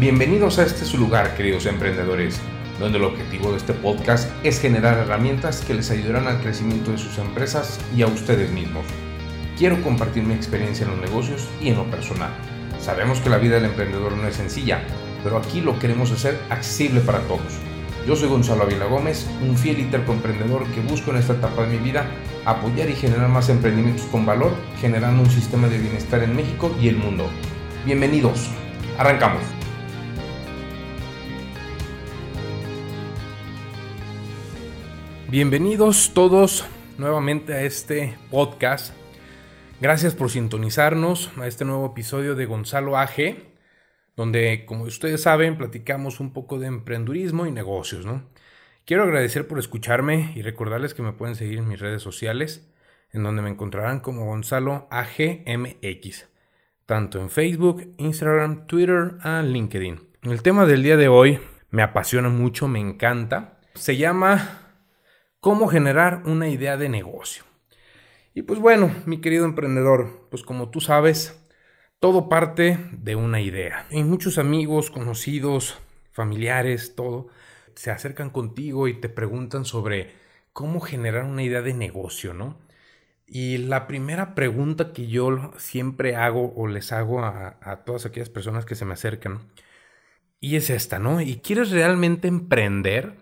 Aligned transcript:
Bienvenidos 0.00 0.58
a 0.58 0.62
este 0.62 0.86
su 0.86 0.96
lugar, 0.96 1.36
queridos 1.36 1.66
emprendedores, 1.66 2.40
donde 2.78 2.96
el 2.96 3.04
objetivo 3.04 3.50
de 3.50 3.58
este 3.58 3.74
podcast 3.74 4.30
es 4.42 4.58
generar 4.58 4.96
herramientas 4.96 5.60
que 5.60 5.74
les 5.74 5.90
ayudarán 5.90 6.26
al 6.26 6.40
crecimiento 6.40 6.90
de 6.90 6.96
sus 6.96 7.18
empresas 7.18 7.78
y 7.94 8.00
a 8.00 8.06
ustedes 8.06 8.50
mismos. 8.50 8.86
Quiero 9.58 9.82
compartir 9.82 10.22
mi 10.22 10.32
experiencia 10.32 10.86
en 10.86 10.92
los 10.92 11.00
negocios 11.02 11.46
y 11.60 11.68
en 11.68 11.76
lo 11.76 11.84
personal. 11.90 12.30
Sabemos 12.80 13.20
que 13.20 13.28
la 13.28 13.36
vida 13.36 13.56
del 13.56 13.66
emprendedor 13.66 14.12
no 14.12 14.26
es 14.26 14.36
sencilla, 14.36 14.80
pero 15.22 15.36
aquí 15.36 15.60
lo 15.60 15.78
queremos 15.78 16.10
hacer 16.12 16.38
accesible 16.48 17.02
para 17.02 17.20
todos. 17.24 17.58
Yo 18.06 18.16
soy 18.16 18.30
Gonzalo 18.30 18.62
Avila 18.62 18.86
Gómez, 18.86 19.26
un 19.46 19.54
fiel 19.54 19.80
y 19.80 19.82
emprendedor 19.82 20.64
que 20.68 20.80
busco 20.80 21.10
en 21.10 21.18
esta 21.18 21.34
etapa 21.34 21.66
de 21.66 21.76
mi 21.76 21.84
vida 21.84 22.06
apoyar 22.46 22.88
y 22.88 22.94
generar 22.94 23.28
más 23.28 23.50
emprendimientos 23.50 24.06
con 24.06 24.24
valor, 24.24 24.54
generando 24.80 25.22
un 25.22 25.30
sistema 25.30 25.68
de 25.68 25.76
bienestar 25.76 26.22
en 26.22 26.34
México 26.34 26.74
y 26.80 26.88
el 26.88 26.96
mundo. 26.96 27.28
Bienvenidos, 27.84 28.48
arrancamos. 28.96 29.59
Bienvenidos 35.30 36.10
todos 36.12 36.66
nuevamente 36.98 37.54
a 37.54 37.62
este 37.62 38.16
podcast. 38.32 38.92
Gracias 39.80 40.16
por 40.16 40.28
sintonizarnos 40.28 41.30
a 41.38 41.46
este 41.46 41.64
nuevo 41.64 41.86
episodio 41.86 42.34
de 42.34 42.46
Gonzalo 42.46 42.98
AG, 42.98 43.36
donde, 44.16 44.64
como 44.66 44.82
ustedes 44.82 45.22
saben, 45.22 45.56
platicamos 45.56 46.18
un 46.18 46.32
poco 46.32 46.58
de 46.58 46.66
emprendurismo 46.66 47.46
y 47.46 47.52
negocios, 47.52 48.04
¿no? 48.04 48.24
Quiero 48.84 49.04
agradecer 49.04 49.46
por 49.46 49.60
escucharme 49.60 50.32
y 50.34 50.42
recordarles 50.42 50.94
que 50.94 51.02
me 51.02 51.12
pueden 51.12 51.36
seguir 51.36 51.58
en 51.58 51.68
mis 51.68 51.78
redes 51.78 52.02
sociales, 52.02 52.68
en 53.12 53.22
donde 53.22 53.40
me 53.40 53.50
encontrarán 53.50 54.00
como 54.00 54.24
Gonzalo 54.24 54.88
AGMX, 54.90 56.28
tanto 56.86 57.20
en 57.20 57.30
Facebook, 57.30 57.94
Instagram, 57.98 58.66
Twitter 58.66 59.12
y 59.24 59.46
LinkedIn. 59.46 60.08
El 60.22 60.42
tema 60.42 60.66
del 60.66 60.82
día 60.82 60.96
de 60.96 61.06
hoy 61.06 61.38
me 61.70 61.82
apasiona 61.82 62.30
mucho, 62.30 62.66
me 62.66 62.80
encanta. 62.80 63.60
Se 63.74 63.96
llama 63.96 64.69
cómo 65.40 65.68
generar 65.68 66.22
una 66.26 66.48
idea 66.48 66.76
de 66.76 66.88
negocio. 66.88 67.44
Y 68.34 68.42
pues 68.42 68.60
bueno, 68.60 68.94
mi 69.06 69.20
querido 69.20 69.44
emprendedor, 69.44 70.28
pues 70.30 70.42
como 70.42 70.70
tú 70.70 70.80
sabes, 70.80 71.36
todo 71.98 72.28
parte 72.28 72.78
de 72.92 73.16
una 73.16 73.40
idea. 73.40 73.86
Y 73.90 74.04
muchos 74.04 74.38
amigos, 74.38 74.90
conocidos, 74.90 75.78
familiares, 76.12 76.94
todo, 76.94 77.28
se 77.74 77.90
acercan 77.90 78.30
contigo 78.30 78.88
y 78.88 78.94
te 79.00 79.08
preguntan 79.08 79.64
sobre 79.64 80.12
cómo 80.52 80.80
generar 80.80 81.24
una 81.24 81.42
idea 81.42 81.62
de 81.62 81.74
negocio, 81.74 82.34
¿no? 82.34 82.58
Y 83.26 83.58
la 83.58 83.86
primera 83.86 84.34
pregunta 84.34 84.92
que 84.92 85.06
yo 85.06 85.52
siempre 85.56 86.16
hago 86.16 86.52
o 86.56 86.66
les 86.66 86.92
hago 86.92 87.20
a, 87.20 87.58
a 87.62 87.84
todas 87.84 88.06
aquellas 88.06 88.28
personas 88.30 88.64
que 88.66 88.74
se 88.74 88.84
me 88.84 88.94
acercan, 88.94 89.40
y 90.40 90.56
es 90.56 90.70
esta, 90.70 90.98
¿no? 90.98 91.20
¿Y 91.20 91.36
quieres 91.36 91.70
realmente 91.70 92.28
emprender? 92.28 93.14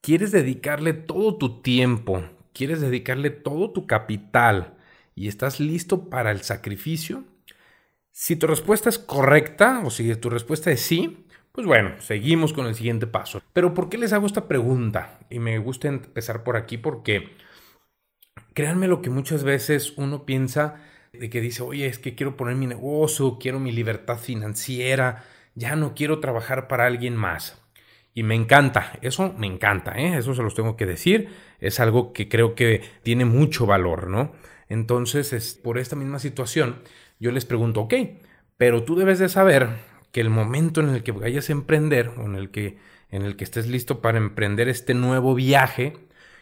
Quieres 0.00 0.32
dedicarle 0.32 0.92
todo 0.92 1.36
tu 1.36 1.60
tiempo, 1.62 2.24
quieres 2.52 2.80
dedicarle 2.80 3.30
todo 3.30 3.72
tu 3.72 3.86
capital 3.86 4.74
y 5.14 5.28
estás 5.28 5.60
listo 5.60 6.08
para 6.08 6.30
el 6.30 6.42
sacrificio, 6.42 7.24
si 8.12 8.36
tu 8.36 8.46
respuesta 8.46 8.88
es 8.88 8.98
correcta 8.98 9.80
o 9.84 9.90
si 9.90 10.14
tu 10.16 10.28
respuesta 10.28 10.72
es 10.72 10.80
sí, 10.80 11.24
pues 11.52 11.66
bueno, 11.66 11.94
seguimos 12.00 12.52
con 12.52 12.66
el 12.66 12.74
siguiente 12.74 13.06
paso. 13.06 13.40
Pero 13.52 13.74
¿por 13.74 13.88
qué 13.88 13.98
les 13.98 14.12
hago 14.12 14.26
esta 14.26 14.48
pregunta? 14.48 15.20
Y 15.30 15.38
me 15.38 15.58
gusta 15.58 15.88
empezar 15.88 16.42
por 16.42 16.56
aquí 16.56 16.78
porque 16.78 17.30
créanme 18.54 18.88
lo 18.88 19.02
que 19.02 19.10
muchas 19.10 19.44
veces 19.44 19.94
uno 19.96 20.26
piensa 20.26 20.82
de 21.12 21.30
que 21.30 21.40
dice, 21.40 21.62
oye, 21.62 21.86
es 21.86 21.98
que 21.98 22.14
quiero 22.14 22.36
poner 22.36 22.56
mi 22.56 22.66
negocio, 22.66 23.38
quiero 23.38 23.60
mi 23.60 23.72
libertad 23.72 24.18
financiera, 24.18 25.24
ya 25.54 25.76
no 25.76 25.94
quiero 25.94 26.20
trabajar 26.20 26.68
para 26.68 26.86
alguien 26.86 27.16
más. 27.16 27.60
Y 28.14 28.22
me 28.22 28.34
encanta, 28.34 28.98
eso 29.00 29.34
me 29.38 29.46
encanta, 29.46 29.92
¿eh? 29.92 30.18
eso 30.18 30.34
se 30.34 30.42
los 30.42 30.54
tengo 30.54 30.76
que 30.76 30.86
decir, 30.86 31.28
es 31.60 31.78
algo 31.78 32.12
que 32.12 32.28
creo 32.28 32.54
que 32.54 32.82
tiene 33.02 33.24
mucho 33.24 33.64
valor, 33.64 34.08
¿no? 34.08 34.32
Entonces, 34.68 35.32
es, 35.32 35.54
por 35.54 35.78
esta 35.78 35.96
misma 35.96 36.18
situación, 36.18 36.82
yo 37.20 37.30
les 37.30 37.44
pregunto, 37.44 37.82
ok, 37.82 37.94
pero 38.56 38.82
tú 38.82 38.96
debes 38.96 39.18
de 39.18 39.28
saber 39.28 39.68
que 40.12 40.20
el 40.20 40.30
momento 40.30 40.80
en 40.80 40.88
el 40.90 41.02
que 41.02 41.12
vayas 41.12 41.48
a 41.48 41.52
emprender 41.52 42.12
o 42.16 42.24
en 42.24 42.34
el 42.34 42.50
que, 42.50 42.78
en 43.10 43.22
el 43.22 43.36
que 43.36 43.44
estés 43.44 43.68
listo 43.68 44.00
para 44.00 44.18
emprender 44.18 44.68
este 44.68 44.94
nuevo 44.94 45.34
viaje, 45.34 45.96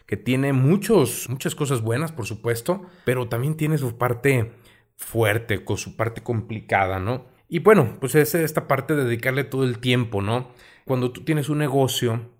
que 0.07 0.17
tiene 0.17 0.53
muchos, 0.53 1.29
muchas 1.29 1.53
cosas 1.53 1.81
buenas, 1.81 2.11
por 2.11 2.25
supuesto, 2.25 2.85
pero 3.05 3.27
también 3.27 3.55
tiene 3.55 3.77
su 3.77 3.97
parte 3.97 4.53
fuerte, 4.95 5.63
con 5.63 5.77
su 5.77 5.95
parte 5.95 6.23
complicada, 6.23 6.99
¿no? 6.99 7.25
Y 7.49 7.59
bueno, 7.59 7.97
pues 7.99 8.15
es 8.15 8.33
esta 8.35 8.67
parte 8.67 8.95
de 8.95 9.05
dedicarle 9.05 9.43
todo 9.43 9.63
el 9.63 9.79
tiempo, 9.79 10.21
¿no? 10.21 10.49
Cuando 10.87 11.11
tú 11.11 11.23
tienes 11.23 11.49
un 11.49 11.59
negocio, 11.59 12.31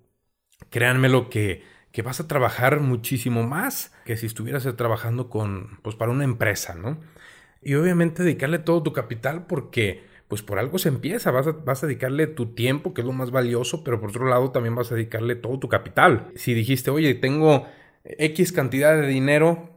créanme 0.71 1.09
lo 1.09 1.29
que, 1.29 1.63
que 1.91 2.01
vas 2.01 2.19
a 2.19 2.27
trabajar 2.27 2.79
muchísimo 2.79 3.43
más 3.43 3.93
que 4.05 4.17
si 4.17 4.25
estuvieras 4.25 4.67
trabajando 4.75 5.29
con, 5.29 5.79
pues 5.83 5.95
para 5.95 6.11
una 6.11 6.23
empresa, 6.23 6.73
¿no? 6.73 6.99
Y 7.61 7.75
obviamente 7.75 8.23
dedicarle 8.23 8.59
todo 8.59 8.81
tu 8.81 8.93
capital 8.93 9.45
porque, 9.45 10.05
pues 10.27 10.41
por 10.41 10.59
algo 10.59 10.77
se 10.77 10.89
empieza, 10.89 11.31
vas 11.31 11.47
a, 11.47 11.51
vas 11.51 11.83
a 11.83 11.87
dedicarle 11.87 12.27
tu 12.27 12.53
tiempo, 12.53 12.93
que 12.93 13.01
es 13.01 13.07
lo 13.07 13.13
más 13.13 13.31
valioso, 13.31 13.83
pero 13.83 13.99
por 13.99 14.09
otro 14.09 14.27
lado 14.27 14.51
también 14.51 14.75
vas 14.75 14.91
a 14.91 14.95
dedicarle 14.95 15.35
todo 15.35 15.59
tu 15.59 15.67
capital. 15.67 16.31
Si 16.35 16.53
dijiste, 16.53 16.89
oye, 16.89 17.13
tengo 17.15 17.67
X 18.03 18.53
cantidad 18.53 18.95
de 18.95 19.07
dinero 19.07 19.69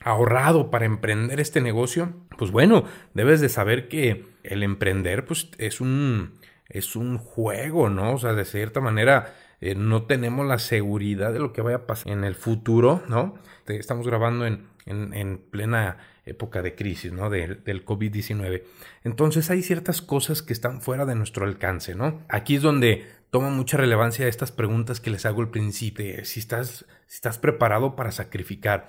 ahorrado 0.00 0.70
para 0.70 0.86
emprender 0.86 1.40
este 1.40 1.60
negocio, 1.60 2.14
pues 2.38 2.50
bueno, 2.50 2.84
debes 3.14 3.40
de 3.40 3.48
saber 3.48 3.88
que 3.88 4.24
el 4.42 4.62
emprender, 4.62 5.26
pues 5.26 5.50
es 5.58 5.80
un, 5.80 6.40
es 6.70 6.96
un 6.96 7.18
juego, 7.18 7.90
¿no? 7.90 8.14
O 8.14 8.18
sea, 8.18 8.32
de 8.32 8.44
cierta 8.44 8.80
manera 8.80 9.34
eh, 9.60 9.74
no 9.74 10.04
tenemos 10.04 10.46
la 10.46 10.58
seguridad 10.58 11.32
de 11.32 11.38
lo 11.38 11.52
que 11.52 11.60
vaya 11.60 11.78
a 11.78 11.86
pasar 11.86 12.12
en 12.12 12.24
el 12.24 12.34
futuro, 12.34 13.02
¿no? 13.08 13.34
Estamos 13.66 14.06
grabando 14.06 14.46
en, 14.46 14.66
en, 14.86 15.38
plena 15.38 15.98
época 16.24 16.62
de 16.62 16.74
crisis, 16.74 17.12
¿no? 17.12 17.30
del 17.30 17.84
COVID-19. 17.84 18.64
Entonces 19.04 19.50
hay 19.50 19.62
ciertas 19.62 20.02
cosas 20.02 20.42
que 20.42 20.52
están 20.52 20.80
fuera 20.80 21.06
de 21.06 21.14
nuestro 21.14 21.44
alcance, 21.44 21.94
¿no? 21.94 22.22
Aquí 22.28 22.56
es 22.56 22.62
donde 22.62 23.06
toma 23.30 23.50
mucha 23.50 23.76
relevancia 23.76 24.26
estas 24.26 24.52
preguntas 24.52 25.00
que 25.00 25.10
les 25.10 25.24
hago 25.24 25.40
al 25.40 25.50
principio, 25.50 26.24
si 26.24 26.40
estás, 26.40 26.84
si 27.06 27.14
estás 27.14 27.38
preparado 27.38 27.96
para 27.96 28.12
sacrificar. 28.12 28.86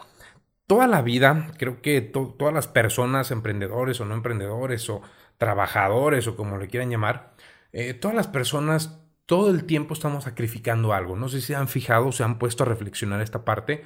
Toda 0.68 0.88
la 0.88 1.02
vida, 1.02 1.52
creo 1.58 1.82
que 1.82 2.02
todas 2.02 2.54
las 2.54 2.68
personas, 2.68 3.32
emprendedores 3.32 4.00
o 4.00 4.06
no 4.06 4.16
emprendedores 4.16 4.90
o 4.90 5.02
trabajadores 5.38 6.28
o 6.28 6.36
como 6.36 6.58
le 6.58 6.68
quieran 6.68 6.90
llamar, 6.90 7.31
eh, 7.74 7.94
todas 7.94 8.16
las 8.16 8.28
personas 8.28 9.02
todo 9.26 9.50
el 9.50 9.64
tiempo 9.64 9.94
estamos 9.94 10.26
sacrificando 10.26 10.94
algo. 10.94 11.16
No 11.16 11.30
sé 11.30 11.40
si 11.40 11.48
se 11.48 11.56
han 11.56 11.70
fijado, 11.70 12.12
se 12.12 12.24
han 12.24 12.38
puesto 12.38 12.64
a 12.64 12.68
reflexionar 12.68 13.22
esta 13.22 13.46
parte, 13.46 13.84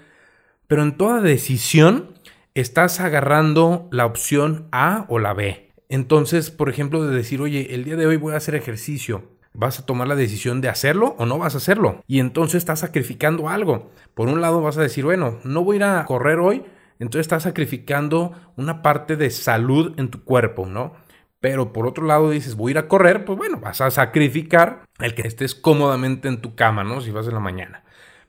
pero 0.67 0.81
en 0.81 0.97
toda 0.97 1.21
decisión 1.21 2.15
estás 2.55 2.99
agarrando 2.99 3.87
la 3.91 4.05
opción 4.05 4.67
A 4.71 5.05
o 5.09 5.19
la 5.19 5.33
B. 5.33 5.71
Entonces, 5.89 6.49
por 6.49 6.69
ejemplo, 6.69 7.05
de 7.05 7.15
decir, 7.15 7.41
oye, 7.41 7.75
el 7.75 7.83
día 7.83 7.95
de 7.95 8.07
hoy 8.07 8.17
voy 8.17 8.33
a 8.33 8.37
hacer 8.37 8.55
ejercicio. 8.55 9.35
¿Vas 9.53 9.79
a 9.79 9.85
tomar 9.85 10.07
la 10.07 10.15
decisión 10.15 10.59
de 10.59 10.67
hacerlo 10.67 11.15
o 11.17 11.25
no 11.25 11.37
vas 11.37 11.53
a 11.53 11.59
hacerlo? 11.59 12.03
Y 12.07 12.19
entonces 12.19 12.55
estás 12.55 12.79
sacrificando 12.79 13.47
algo. 13.47 13.91
Por 14.13 14.27
un 14.27 14.41
lado 14.41 14.61
vas 14.61 14.77
a 14.77 14.81
decir, 14.81 15.05
bueno, 15.05 15.39
no 15.43 15.63
voy 15.63 15.75
a 15.75 15.77
ir 15.77 15.83
a 15.83 16.05
correr 16.05 16.39
hoy, 16.39 16.63
entonces 16.99 17.21
estás 17.21 17.43
sacrificando 17.43 18.33
una 18.57 18.81
parte 18.81 19.15
de 19.15 19.29
salud 19.29 19.93
en 19.97 20.09
tu 20.09 20.23
cuerpo, 20.23 20.65
¿no? 20.65 20.93
Pero 21.39 21.73
por 21.73 21.87
otro 21.87 22.05
lado 22.05 22.29
dices, 22.31 22.55
voy 22.55 22.69
a 22.69 22.71
ir 22.71 22.77
a 22.79 22.87
correr, 22.87 23.25
pues 23.25 23.37
bueno, 23.37 23.59
vas 23.59 23.81
a 23.81 23.91
sacrificar 23.91 24.83
el 24.99 25.13
que 25.13 25.27
estés 25.27 25.53
cómodamente 25.55 26.27
en 26.27 26.41
tu 26.41 26.55
cama, 26.55 26.83
¿no? 26.83 27.01
Si 27.01 27.11
vas 27.11 27.27
en 27.27 27.33
la 27.33 27.39
mañana. 27.39 27.83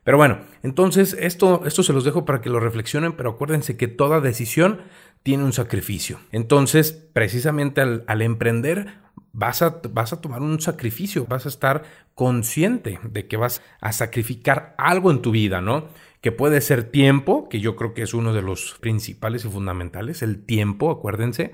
Pero 0.07 0.17
bueno, 0.17 0.39
entonces 0.63 1.17
esto, 1.19 1.63
esto 1.65 1.83
se 1.83 1.91
los 1.91 2.05
dejo 2.05 2.23
para 2.23 2.39
que 2.39 2.49
lo 2.49 2.61
reflexionen, 2.61 3.13
pero 3.13 3.31
acuérdense 3.31 3.75
que 3.75 3.89
toda 3.89 4.21
decisión 4.21 4.83
tiene 5.21 5.43
un 5.43 5.51
sacrificio. 5.51 6.19
Entonces, 6.31 6.93
precisamente 6.93 7.81
al, 7.81 8.21
emprender, 8.21 8.99
vas 9.33 9.61
a, 9.61 9.81
vas 9.89 10.13
a 10.13 10.21
tomar 10.21 10.41
un 10.41 10.61
sacrificio, 10.61 11.25
vas 11.27 11.45
a 11.45 11.49
estar 11.49 11.83
consciente 12.15 13.01
de 13.03 13.27
que 13.27 13.35
vas 13.35 13.61
a 13.81 13.91
sacrificar 13.91 14.75
algo 14.77 15.11
en 15.11 15.21
tu 15.21 15.31
vida, 15.31 15.59
¿no? 15.59 15.89
Que 16.21 16.31
puede 16.31 16.61
ser 16.61 16.85
tiempo, 16.85 17.49
que 17.49 17.59
yo 17.59 17.75
creo 17.75 17.93
que 17.93 18.03
es 18.03 18.13
uno 18.13 18.33
de 18.33 18.43
los 18.43 18.77
principales 18.79 19.43
y 19.43 19.49
fundamentales, 19.49 20.21
el 20.21 20.45
tiempo, 20.45 20.89
acuérdense 20.89 21.53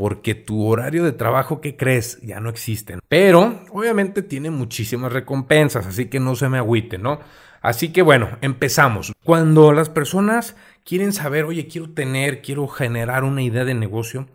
porque 0.00 0.34
tu 0.34 0.66
horario 0.66 1.04
de 1.04 1.12
trabajo, 1.12 1.60
¿qué 1.60 1.76
crees? 1.76 2.18
Ya 2.22 2.40
no 2.40 2.48
existen. 2.48 3.00
Pero 3.06 3.60
obviamente 3.70 4.22
tiene 4.22 4.50
muchísimas 4.50 5.12
recompensas, 5.12 5.86
así 5.86 6.06
que 6.06 6.18
no 6.18 6.34
se 6.36 6.48
me 6.48 6.56
agüite, 6.56 6.96
¿no? 6.96 7.20
Así 7.60 7.92
que 7.92 8.00
bueno, 8.00 8.30
empezamos. 8.40 9.12
Cuando 9.22 9.72
las 9.72 9.90
personas 9.90 10.56
quieren 10.86 11.12
saber, 11.12 11.44
oye, 11.44 11.68
quiero 11.68 11.90
tener, 11.90 12.40
quiero 12.40 12.66
generar 12.66 13.24
una 13.24 13.42
idea 13.42 13.66
de 13.66 13.74
negocio, 13.74 14.26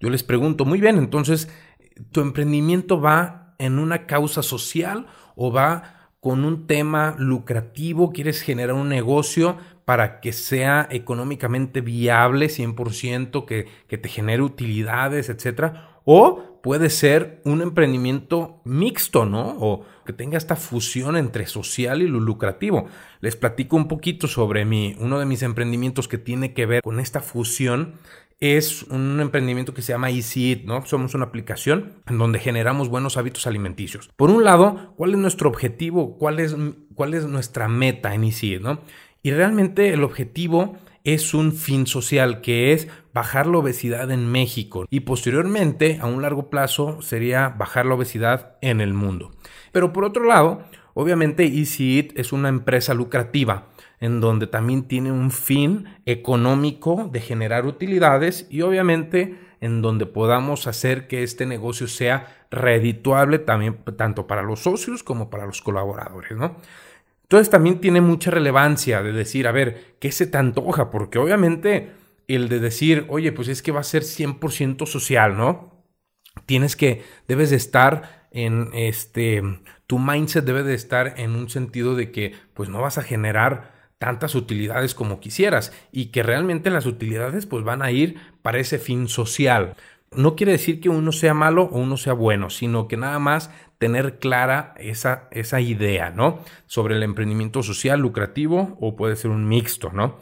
yo 0.00 0.10
les 0.10 0.24
pregunto, 0.24 0.64
muy 0.64 0.80
bien, 0.80 0.98
entonces, 0.98 1.48
¿tu 2.10 2.20
emprendimiento 2.20 3.00
va 3.00 3.54
en 3.60 3.78
una 3.78 4.06
causa 4.06 4.42
social 4.42 5.06
o 5.36 5.52
va 5.52 6.10
con 6.18 6.44
un 6.44 6.66
tema 6.66 7.14
lucrativo? 7.16 8.10
¿Quieres 8.10 8.42
generar 8.42 8.74
un 8.74 8.88
negocio? 8.88 9.56
Para 9.84 10.20
que 10.20 10.32
sea 10.32 10.86
económicamente 10.90 11.80
viable 11.80 12.46
100%, 12.46 13.44
que, 13.44 13.66
que 13.88 13.98
te 13.98 14.08
genere 14.08 14.42
utilidades, 14.42 15.28
etcétera? 15.28 16.00
O 16.04 16.60
puede 16.62 16.90
ser 16.90 17.40
un 17.44 17.60
emprendimiento 17.60 18.60
mixto, 18.64 19.24
¿no? 19.26 19.56
O 19.58 19.84
que 20.06 20.12
tenga 20.12 20.38
esta 20.38 20.56
fusión 20.56 21.16
entre 21.16 21.46
social 21.46 22.02
y 22.02 22.08
lucrativo. 22.08 22.86
Les 23.20 23.36
platico 23.36 23.76
un 23.76 23.88
poquito 23.88 24.26
sobre 24.28 24.64
mi, 24.64 24.96
uno 24.98 25.18
de 25.18 25.26
mis 25.26 25.42
emprendimientos 25.42 26.08
que 26.08 26.18
tiene 26.18 26.54
que 26.54 26.66
ver 26.66 26.82
con 26.82 27.00
esta 27.00 27.20
fusión 27.20 27.94
es 28.40 28.82
un 28.84 29.20
emprendimiento 29.20 29.72
que 29.72 29.82
se 29.82 29.92
llama 29.92 30.10
Easy 30.10 30.50
Eat, 30.50 30.64
¿no? 30.64 30.84
Somos 30.84 31.14
una 31.14 31.26
aplicación 31.26 32.02
en 32.08 32.18
donde 32.18 32.40
generamos 32.40 32.88
buenos 32.88 33.16
hábitos 33.16 33.46
alimenticios. 33.46 34.10
Por 34.16 34.30
un 34.30 34.42
lado, 34.42 34.94
¿cuál 34.96 35.12
es 35.12 35.18
nuestro 35.18 35.48
objetivo? 35.48 36.18
¿Cuál 36.18 36.40
es, 36.40 36.56
cuál 36.96 37.14
es 37.14 37.24
nuestra 37.26 37.68
meta 37.68 38.14
en 38.14 38.24
Easy 38.24 38.54
Eat, 38.54 38.62
¿no? 38.62 38.80
Y 39.22 39.30
realmente 39.30 39.92
el 39.92 40.02
objetivo 40.02 40.76
es 41.04 41.34
un 41.34 41.52
fin 41.52 41.86
social 41.86 42.40
que 42.40 42.72
es 42.72 42.88
bajar 43.12 43.46
la 43.46 43.58
obesidad 43.58 44.10
en 44.10 44.30
México 44.30 44.86
y 44.90 45.00
posteriormente 45.00 45.98
a 46.00 46.06
un 46.06 46.22
largo 46.22 46.48
plazo 46.48 47.02
sería 47.02 47.48
bajar 47.48 47.86
la 47.86 47.94
obesidad 47.94 48.56
en 48.60 48.80
el 48.80 48.94
mundo. 48.94 49.32
Pero 49.72 49.92
por 49.92 50.04
otro 50.04 50.24
lado, 50.24 50.62
obviamente 50.94 51.44
Easy 51.44 51.98
Eat 51.98 52.18
es 52.18 52.32
una 52.32 52.48
empresa 52.48 52.94
lucrativa 52.94 53.68
en 54.00 54.20
donde 54.20 54.48
también 54.48 54.84
tiene 54.88 55.12
un 55.12 55.30
fin 55.30 55.86
económico 56.06 57.08
de 57.12 57.20
generar 57.20 57.66
utilidades 57.66 58.46
y 58.50 58.62
obviamente 58.62 59.38
en 59.60 59.80
donde 59.80 60.06
podamos 60.06 60.66
hacer 60.66 61.06
que 61.06 61.22
este 61.22 61.46
negocio 61.46 61.86
sea 61.86 62.44
redituable 62.50 63.38
también 63.38 63.78
tanto 63.96 64.26
para 64.26 64.42
los 64.42 64.60
socios 64.60 65.04
como 65.04 65.30
para 65.30 65.46
los 65.46 65.62
colaboradores, 65.62 66.36
¿no? 66.36 66.56
Entonces 67.32 67.48
también 67.48 67.80
tiene 67.80 68.02
mucha 68.02 68.30
relevancia 68.30 69.02
de 69.02 69.10
decir, 69.10 69.46
a 69.48 69.52
ver, 69.52 69.96
¿qué 70.00 70.12
se 70.12 70.26
te 70.26 70.36
antoja? 70.36 70.90
Porque 70.90 71.18
obviamente 71.18 71.92
el 72.28 72.50
de 72.50 72.60
decir, 72.60 73.06
oye, 73.08 73.32
pues 73.32 73.48
es 73.48 73.62
que 73.62 73.72
va 73.72 73.80
a 73.80 73.84
ser 73.84 74.02
100% 74.02 74.84
social, 74.84 75.34
¿no? 75.34 75.82
Tienes 76.44 76.76
que, 76.76 77.02
debes 77.28 77.48
de 77.48 77.56
estar 77.56 78.28
en 78.32 78.68
este, 78.74 79.42
tu 79.86 79.98
mindset 79.98 80.44
debe 80.44 80.62
de 80.62 80.74
estar 80.74 81.14
en 81.16 81.34
un 81.34 81.48
sentido 81.48 81.96
de 81.96 82.10
que 82.10 82.34
pues 82.52 82.68
no 82.68 82.82
vas 82.82 82.98
a 82.98 83.02
generar 83.02 83.72
tantas 83.96 84.34
utilidades 84.34 84.94
como 84.94 85.18
quisieras 85.18 85.72
y 85.90 86.08
que 86.12 86.22
realmente 86.22 86.68
las 86.68 86.84
utilidades 86.84 87.46
pues 87.46 87.64
van 87.64 87.80
a 87.80 87.90
ir 87.92 88.16
para 88.42 88.58
ese 88.58 88.78
fin 88.78 89.08
social. 89.08 89.74
No 90.14 90.36
quiere 90.36 90.52
decir 90.52 90.82
que 90.82 90.90
uno 90.90 91.12
sea 91.12 91.32
malo 91.32 91.62
o 91.62 91.78
uno 91.78 91.96
sea 91.96 92.12
bueno, 92.12 92.50
sino 92.50 92.88
que 92.88 92.98
nada 92.98 93.18
más 93.18 93.50
tener 93.82 94.20
clara 94.20 94.74
esa, 94.78 95.26
esa 95.32 95.60
idea, 95.60 96.10
¿no? 96.10 96.38
Sobre 96.66 96.94
el 96.94 97.02
emprendimiento 97.02 97.64
social 97.64 97.98
lucrativo 97.98 98.78
o 98.80 98.94
puede 98.94 99.16
ser 99.16 99.32
un 99.32 99.48
mixto, 99.48 99.90
¿no? 99.90 100.20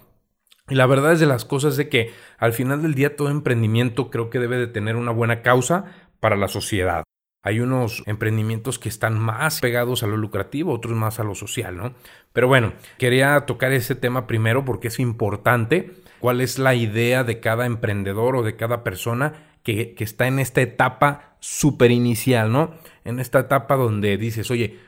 Y 0.71 0.77
la 0.77 0.87
verdad 0.87 1.13
es 1.13 1.21
de 1.21 1.27
las 1.27 1.45
cosas 1.45 1.77
de 1.77 1.91
que 1.91 2.11
al 2.39 2.55
final 2.55 2.81
del 2.81 2.95
día 2.95 3.17
todo 3.17 3.29
emprendimiento 3.29 4.09
creo 4.09 4.31
que 4.31 4.39
debe 4.39 4.57
de 4.57 4.67
tener 4.67 4.97
una 4.97 5.11
buena 5.11 5.43
causa 5.43 5.85
para 6.21 6.37
la 6.37 6.49
sociedad. 6.49 7.05
Hay 7.43 7.61
unos 7.61 8.03
emprendimientos 8.07 8.79
que 8.79 8.89
están 8.89 9.19
más 9.19 9.61
pegados 9.61 10.03
a 10.03 10.07
lo 10.07 10.17
lucrativo, 10.17 10.73
otros 10.73 10.95
más 10.95 11.21
a 11.21 11.25
lo 11.25 11.35
social, 11.35 11.77
¿no? 11.77 11.93
Pero 12.33 12.49
bueno, 12.49 12.73
quería 12.97 13.39
tocar 13.45 13.73
ese 13.73 13.95
tema 13.95 14.27
primero 14.27 14.65
porque 14.65 14.89
es 14.89 14.99
importante. 15.01 15.91
¿Cuál 16.19 16.41
es 16.41 16.59
la 16.59 16.75
idea 16.75 17.25
de 17.25 17.41
cada 17.41 17.67
emprendedor 17.67 18.37
o 18.37 18.43
de 18.43 18.57
cada 18.57 18.83
persona 18.83 19.35
que, 19.63 19.95
que 19.95 20.05
está 20.05 20.29
en 20.29 20.39
esta 20.39 20.63
etapa 20.63 21.31
súper 21.41 21.91
inicial, 21.91 22.53
¿no? 22.53 22.75
En 23.11 23.21
esta 23.21 23.41
etapa 23.41 23.77
donde 23.77 24.17
dices, 24.17 24.51
oye, 24.51 24.79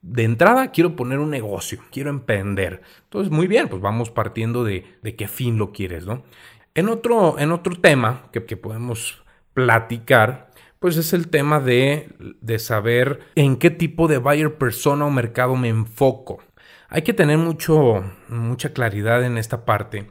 de 0.00 0.24
entrada 0.24 0.72
quiero 0.72 0.96
poner 0.96 1.18
un 1.18 1.30
negocio, 1.30 1.78
quiero 1.90 2.10
emprender. 2.10 2.82
Entonces, 3.04 3.30
muy 3.30 3.46
bien, 3.46 3.68
pues 3.68 3.82
vamos 3.82 4.10
partiendo 4.10 4.64
de, 4.64 4.84
de 5.02 5.14
qué 5.16 5.28
fin 5.28 5.58
lo 5.58 5.72
quieres, 5.72 6.06
¿no? 6.06 6.24
En 6.74 6.88
otro, 6.88 7.38
en 7.38 7.52
otro 7.52 7.76
tema 7.76 8.28
que, 8.32 8.44
que 8.44 8.56
podemos 8.56 9.22
platicar 9.54 10.52
pues 10.82 10.96
es 10.96 11.12
el 11.12 11.28
tema 11.28 11.60
de, 11.60 12.08
de 12.40 12.58
saber 12.58 13.20
en 13.36 13.56
qué 13.56 13.70
tipo 13.70 14.08
de 14.08 14.18
buyer 14.18 14.58
persona 14.58 15.06
o 15.06 15.10
mercado 15.10 15.54
me 15.54 15.68
enfoco. 15.68 16.42
Hay 16.88 17.02
que 17.02 17.14
tener 17.14 17.38
mucho, 17.38 18.02
mucha 18.28 18.72
claridad 18.72 19.24
en 19.24 19.38
esta 19.38 19.64
parte, 19.64 20.10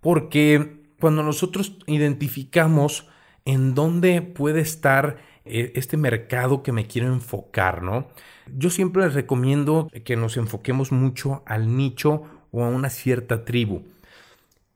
porque 0.00 0.84
cuando 1.00 1.24
nosotros 1.24 1.76
identificamos 1.88 3.08
en 3.44 3.74
dónde 3.74 4.22
puede 4.22 4.60
estar 4.60 5.16
este 5.48 5.96
mercado 5.96 6.62
que 6.62 6.72
me 6.72 6.86
quiero 6.86 7.08
enfocar, 7.08 7.82
¿no? 7.82 8.08
Yo 8.46 8.70
siempre 8.70 9.04
les 9.04 9.14
recomiendo 9.14 9.90
que 10.04 10.16
nos 10.16 10.36
enfoquemos 10.36 10.92
mucho 10.92 11.42
al 11.46 11.76
nicho 11.76 12.22
o 12.52 12.64
a 12.64 12.68
una 12.68 12.90
cierta 12.90 13.44
tribu. 13.44 13.82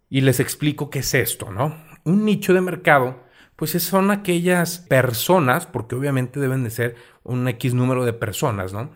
Y 0.09 0.23
les 0.23 0.41
explico 0.41 0.91
qué 0.91 1.01
es 1.01 1.15
esto, 1.15 1.51
¿no? 1.51 1.77
Un 2.05 2.25
nicho 2.25 2.53
de 2.53 2.61
mercado 2.61 3.31
pues 3.61 3.73
son 3.73 4.11
aquellas 4.11 4.79
personas, 4.79 5.67
porque 5.67 5.95
obviamente 5.95 6.41
deben 6.41 6.65
de 6.65 6.71
ser 6.71 6.97
un 7.25 7.47
X 7.47 7.75
número 7.75 8.07
de 8.07 8.15
personas, 8.15 8.73
¿no? 8.73 8.89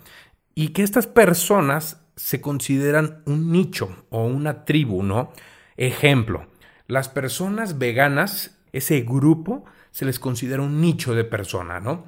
Y 0.54 0.68
que 0.68 0.82
estas 0.82 1.06
personas 1.06 2.00
se 2.16 2.40
consideran 2.40 3.22
un 3.26 3.52
nicho 3.52 3.94
o 4.08 4.24
una 4.24 4.64
tribu, 4.64 5.02
¿no? 5.02 5.34
Ejemplo, 5.76 6.46
las 6.86 7.10
personas 7.10 7.76
veganas, 7.76 8.58
ese 8.72 9.02
grupo 9.02 9.66
se 9.94 10.04
les 10.04 10.18
considera 10.18 10.60
un 10.60 10.80
nicho 10.80 11.14
de 11.14 11.22
persona, 11.22 11.78
¿no? 11.78 12.04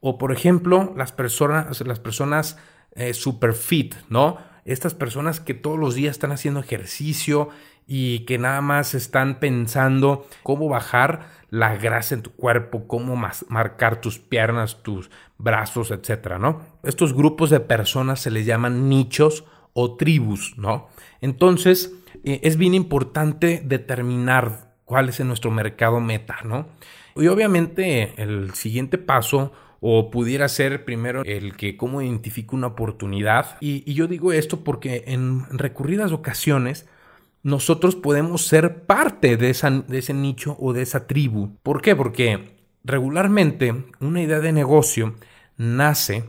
O 0.00 0.18
por 0.18 0.30
ejemplo, 0.30 0.92
las 0.94 1.10
personas, 1.10 1.80
las 1.80 1.98
personas 1.98 2.58
eh, 2.92 3.14
super 3.14 3.54
fit, 3.54 3.94
¿no? 4.10 4.36
Estas 4.66 4.92
personas 4.92 5.40
que 5.40 5.54
todos 5.54 5.78
los 5.78 5.94
días 5.94 6.10
están 6.10 6.32
haciendo 6.32 6.60
ejercicio 6.60 7.48
y 7.86 8.26
que 8.26 8.36
nada 8.36 8.60
más 8.60 8.92
están 8.92 9.40
pensando 9.40 10.26
cómo 10.42 10.68
bajar 10.68 11.30
la 11.48 11.76
grasa 11.76 12.14
en 12.14 12.20
tu 12.20 12.30
cuerpo, 12.32 12.86
cómo 12.86 13.16
marcar 13.48 14.02
tus 14.02 14.18
piernas, 14.18 14.82
tus 14.82 15.10
brazos, 15.38 15.90
etcétera, 15.90 16.38
¿no? 16.38 16.60
Estos 16.82 17.14
grupos 17.14 17.48
de 17.48 17.60
personas 17.60 18.20
se 18.20 18.30
les 18.30 18.44
llaman 18.44 18.90
nichos 18.90 19.44
o 19.72 19.96
tribus, 19.96 20.58
¿no? 20.58 20.88
Entonces, 21.22 21.94
eh, 22.22 22.40
es 22.42 22.58
bien 22.58 22.74
importante 22.74 23.62
determinar 23.64 24.74
cuál 24.84 25.08
es 25.08 25.20
nuestro 25.20 25.50
mercado 25.50 26.00
meta, 26.00 26.40
¿no? 26.44 26.66
Y 27.16 27.26
obviamente 27.28 28.14
el 28.16 28.54
siguiente 28.54 28.98
paso 28.98 29.52
o 29.80 30.10
pudiera 30.10 30.48
ser 30.48 30.84
primero 30.84 31.22
el 31.24 31.56
que 31.56 31.76
cómo 31.76 32.02
identifico 32.02 32.54
una 32.54 32.68
oportunidad. 32.68 33.56
y 33.60 33.94
yo 33.94 34.06
digo 34.06 34.32
esto 34.32 34.62
porque 34.62 35.04
en 35.06 35.46
recurridas 35.50 36.12
ocasiones 36.12 36.86
nosotros 37.42 37.96
podemos 37.96 38.46
ser 38.46 38.84
parte 38.84 39.36
de, 39.36 39.54
de 39.88 39.98
ese 39.98 40.14
nicho 40.14 40.56
o 40.60 40.72
de 40.72 40.82
esa 40.82 41.06
tribu. 41.06 41.56
¿Por 41.62 41.80
qué? 41.80 41.96
Porque 41.96 42.56
regularmente 42.84 43.84
una 44.00 44.22
idea 44.22 44.40
de 44.40 44.52
negocio 44.52 45.14
nace 45.56 46.24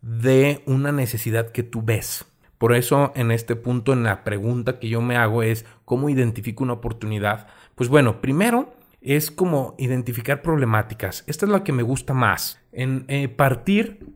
de 0.00 0.62
una 0.66 0.92
necesidad 0.92 1.50
que 1.50 1.62
tú 1.62 1.82
ves. 1.82 2.26
Por 2.58 2.74
eso 2.74 3.12
en 3.16 3.32
este 3.32 3.56
punto 3.56 3.92
en 3.92 4.04
la 4.04 4.22
pregunta 4.22 4.78
que 4.78 4.88
yo 4.88 5.00
me 5.00 5.16
hago 5.16 5.42
es 5.42 5.64
¿cómo 5.84 6.08
identifico 6.08 6.62
una 6.62 6.74
oportunidad? 6.74 7.48
Pues 7.74 7.88
bueno, 7.88 8.20
primero 8.20 8.72
es 9.02 9.30
como 9.30 9.74
identificar 9.78 10.42
problemáticas. 10.42 11.24
Esta 11.26 11.46
es 11.46 11.52
la 11.52 11.64
que 11.64 11.72
me 11.72 11.82
gusta 11.82 12.14
más. 12.14 12.60
En 12.72 13.04
eh, 13.08 13.28
partir 13.28 14.06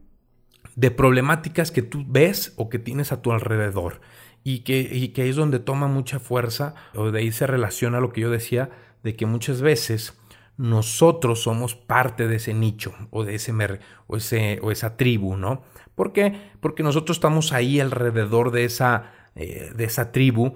de 0.77 0.91
problemáticas 0.91 1.71
que 1.71 1.83
tú 1.83 2.05
ves 2.07 2.55
o 2.57 2.69
que 2.69 2.79
tienes 2.79 3.11
a 3.11 3.21
tu 3.23 3.33
alrededor 3.33 4.01
y 4.45 4.61
que, 4.61 4.81
y 4.81 5.09
que 5.09 5.29
es 5.29 5.37
donde 5.37 5.59
toma 5.59 5.89
mucha 5.89 6.21
fuerza, 6.21 6.75
o 6.95 7.11
de 7.11 7.21
ahí 7.21 7.33
se 7.33 7.47
relaciona 7.47 8.01
lo 8.01 8.13
que 8.13 8.21
yo 8.21 8.31
decía, 8.31 8.71
de 9.03 9.17
que 9.17 9.27
muchas 9.27 9.61
veces 9.61 10.17
nosotros 10.57 11.43
somos 11.43 11.75
parte 11.75 12.29
de 12.29 12.37
ese 12.37 12.55
nicho 12.55 12.95
o 13.11 13.25
de 13.25 13.35
ese, 13.35 13.53
o 14.07 14.17
ese 14.17 14.61
o 14.63 14.71
esa 14.71 14.97
tribu, 14.97 15.37
¿no? 15.37 15.63
¿Por 15.95 16.13
qué? 16.13 16.51
Porque 16.61 16.83
nosotros 16.83 17.17
estamos 17.17 17.53
ahí 17.53 17.81
alrededor 17.81 18.53
de 18.53 18.65
esa, 18.65 19.13
eh, 19.35 19.73
de 19.75 19.85
esa 19.85 20.13
tribu 20.13 20.55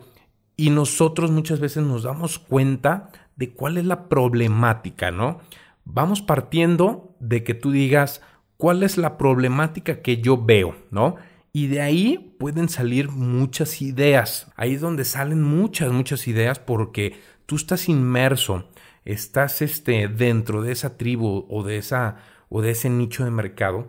y 0.57 0.71
nosotros 0.71 1.31
muchas 1.31 1.61
veces 1.61 1.83
nos 1.83 2.03
damos 2.03 2.39
cuenta 2.39 3.11
de 3.41 3.55
cuál 3.55 3.79
es 3.79 3.87
la 3.87 4.11
problemática, 4.11 5.11
¿no? 5.11 5.41
Vamos 5.87 6.21
partiendo 6.21 7.17
de 7.21 7.43
que 7.43 7.55
tú 7.55 7.71
digas 7.71 8.21
cuál 8.59 8.83
es 8.83 8.99
la 8.99 9.17
problemática 9.17 10.03
que 10.03 10.21
yo 10.21 10.37
veo, 10.37 10.77
¿no? 10.91 11.17
Y 11.51 11.69
de 11.69 11.81
ahí 11.81 12.37
pueden 12.39 12.69
salir 12.69 13.09
muchas 13.09 13.81
ideas. 13.81 14.53
Ahí 14.57 14.75
es 14.75 14.83
donde 14.83 15.07
salen 15.07 15.43
muchas, 15.43 15.91
muchas 15.91 16.29
ideas 16.29 16.59
porque 16.59 17.19
tú 17.47 17.57
estás 17.57 17.89
inmerso, 17.89 18.69
estás 19.07 19.63
este, 19.63 20.09
dentro 20.09 20.61
de 20.61 20.73
esa 20.73 20.99
tribu 20.99 21.47
o 21.49 21.65
de, 21.65 21.79
esa, 21.79 22.17
o 22.51 22.61
de 22.61 22.73
ese 22.73 22.91
nicho 22.91 23.25
de 23.25 23.31
mercado 23.31 23.89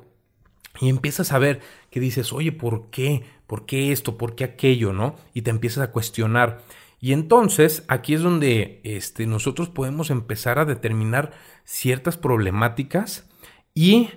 y 0.80 0.90
empiezas 0.90 1.34
a 1.34 1.40
ver 1.40 1.60
que 1.90 2.00
dices, 2.00 2.32
oye, 2.32 2.52
¿por 2.52 2.90
qué? 2.90 3.24
¿Por 3.48 3.66
qué 3.66 3.92
esto? 3.92 4.18
¿Por 4.18 4.36
qué 4.36 4.46
aquello? 4.46 4.94
¿No? 4.94 5.16
Y 5.34 5.42
te 5.42 5.50
empiezas 5.50 5.84
a 5.84 5.92
cuestionar. 5.92 6.62
Y 7.02 7.14
entonces 7.14 7.84
aquí 7.88 8.14
es 8.14 8.22
donde 8.22 8.80
este, 8.84 9.26
nosotros 9.26 9.70
podemos 9.70 10.12
empezar 10.12 10.60
a 10.60 10.66
determinar 10.66 11.32
ciertas 11.64 12.16
problemáticas 12.16 13.28
y 13.74 14.10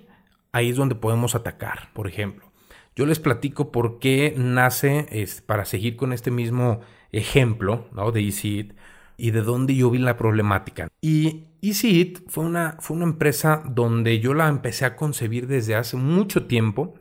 ahí 0.53 0.69
es 0.69 0.77
donde 0.77 0.95
podemos 0.95 1.35
atacar, 1.35 1.91
por 1.95 2.07
ejemplo. 2.07 2.53
Yo 2.95 3.07
les 3.07 3.19
platico 3.19 3.73
por 3.73 3.99
qué 3.99 4.35
nace, 4.37 5.07
es, 5.11 5.41
para 5.41 5.65
seguir 5.65 5.97
con 5.97 6.13
este 6.13 6.31
mismo 6.31 6.81
ejemplo 7.11 7.89
¿no? 7.93 8.13
de 8.13 8.21
Easy 8.21 8.73
y 9.17 9.31
de 9.31 9.41
dónde 9.41 9.75
yo 9.75 9.91
vi 9.91 9.99
la 9.99 10.17
problemática. 10.17 10.89
Y, 11.01 11.47
Easy 11.63 11.99
Eat 11.99 12.29
fue 12.29 12.45
una, 12.45 12.77
fue 12.81 12.95
una 12.95 13.07
empresa 13.07 13.63
donde 13.67 14.21
yo 14.21 14.35
la 14.35 14.49
empecé 14.49 14.85
a 14.85 14.97
concebir 14.97 15.47
desde 15.47 15.75
hace 15.75 15.97
mucho 15.97 16.45
tiempo, 16.47 16.95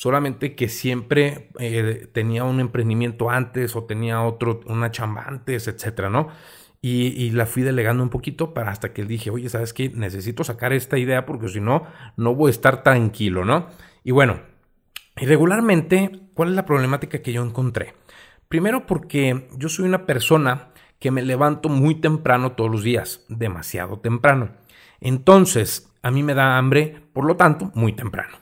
solamente 0.00 0.54
que 0.54 0.70
siempre 0.70 1.50
eh, 1.58 2.08
tenía 2.10 2.44
un 2.44 2.58
emprendimiento 2.58 3.28
antes 3.28 3.76
o 3.76 3.84
tenía 3.84 4.22
otro, 4.22 4.60
una 4.64 4.90
chamba 4.90 5.26
antes, 5.28 5.68
etcétera, 5.68 6.08
¿no? 6.08 6.28
Y, 6.80 7.32
la 7.32 7.44
fui 7.44 7.62
delegando 7.62 8.02
un 8.02 8.08
poquito 8.08 8.54
para 8.54 8.70
hasta 8.70 8.94
que 8.94 9.04
dije, 9.04 9.28
oye, 9.28 9.50
¿sabes 9.50 9.74
qué? 9.74 9.90
Necesito 9.90 10.42
sacar 10.42 10.72
esta 10.72 10.96
idea 10.96 11.26
porque 11.26 11.48
si 11.50 11.60
no, 11.60 11.84
no 12.16 12.34
voy 12.34 12.48
a 12.48 12.50
estar 12.52 12.82
tranquilo, 12.82 13.44
¿no? 13.44 13.66
Y 14.02 14.12
bueno, 14.12 14.40
irregularmente, 15.20 16.18
¿cuál 16.32 16.48
es 16.48 16.54
la 16.54 16.64
problemática 16.64 17.20
que 17.20 17.34
yo 17.34 17.44
encontré? 17.44 17.92
Primero 18.48 18.86
porque 18.86 19.48
yo 19.58 19.68
soy 19.68 19.84
una 19.84 20.06
persona 20.06 20.70
que 20.98 21.10
me 21.10 21.20
levanto 21.20 21.68
muy 21.68 21.96
temprano 21.96 22.52
todos 22.52 22.70
los 22.70 22.82
días, 22.82 23.26
demasiado 23.28 23.98
temprano. 23.98 24.52
Entonces, 24.98 25.92
a 26.02 26.10
mí 26.10 26.22
me 26.22 26.32
da 26.32 26.56
hambre, 26.56 27.02
por 27.12 27.26
lo 27.26 27.36
tanto, 27.36 27.70
muy 27.74 27.92
temprano. 27.92 28.39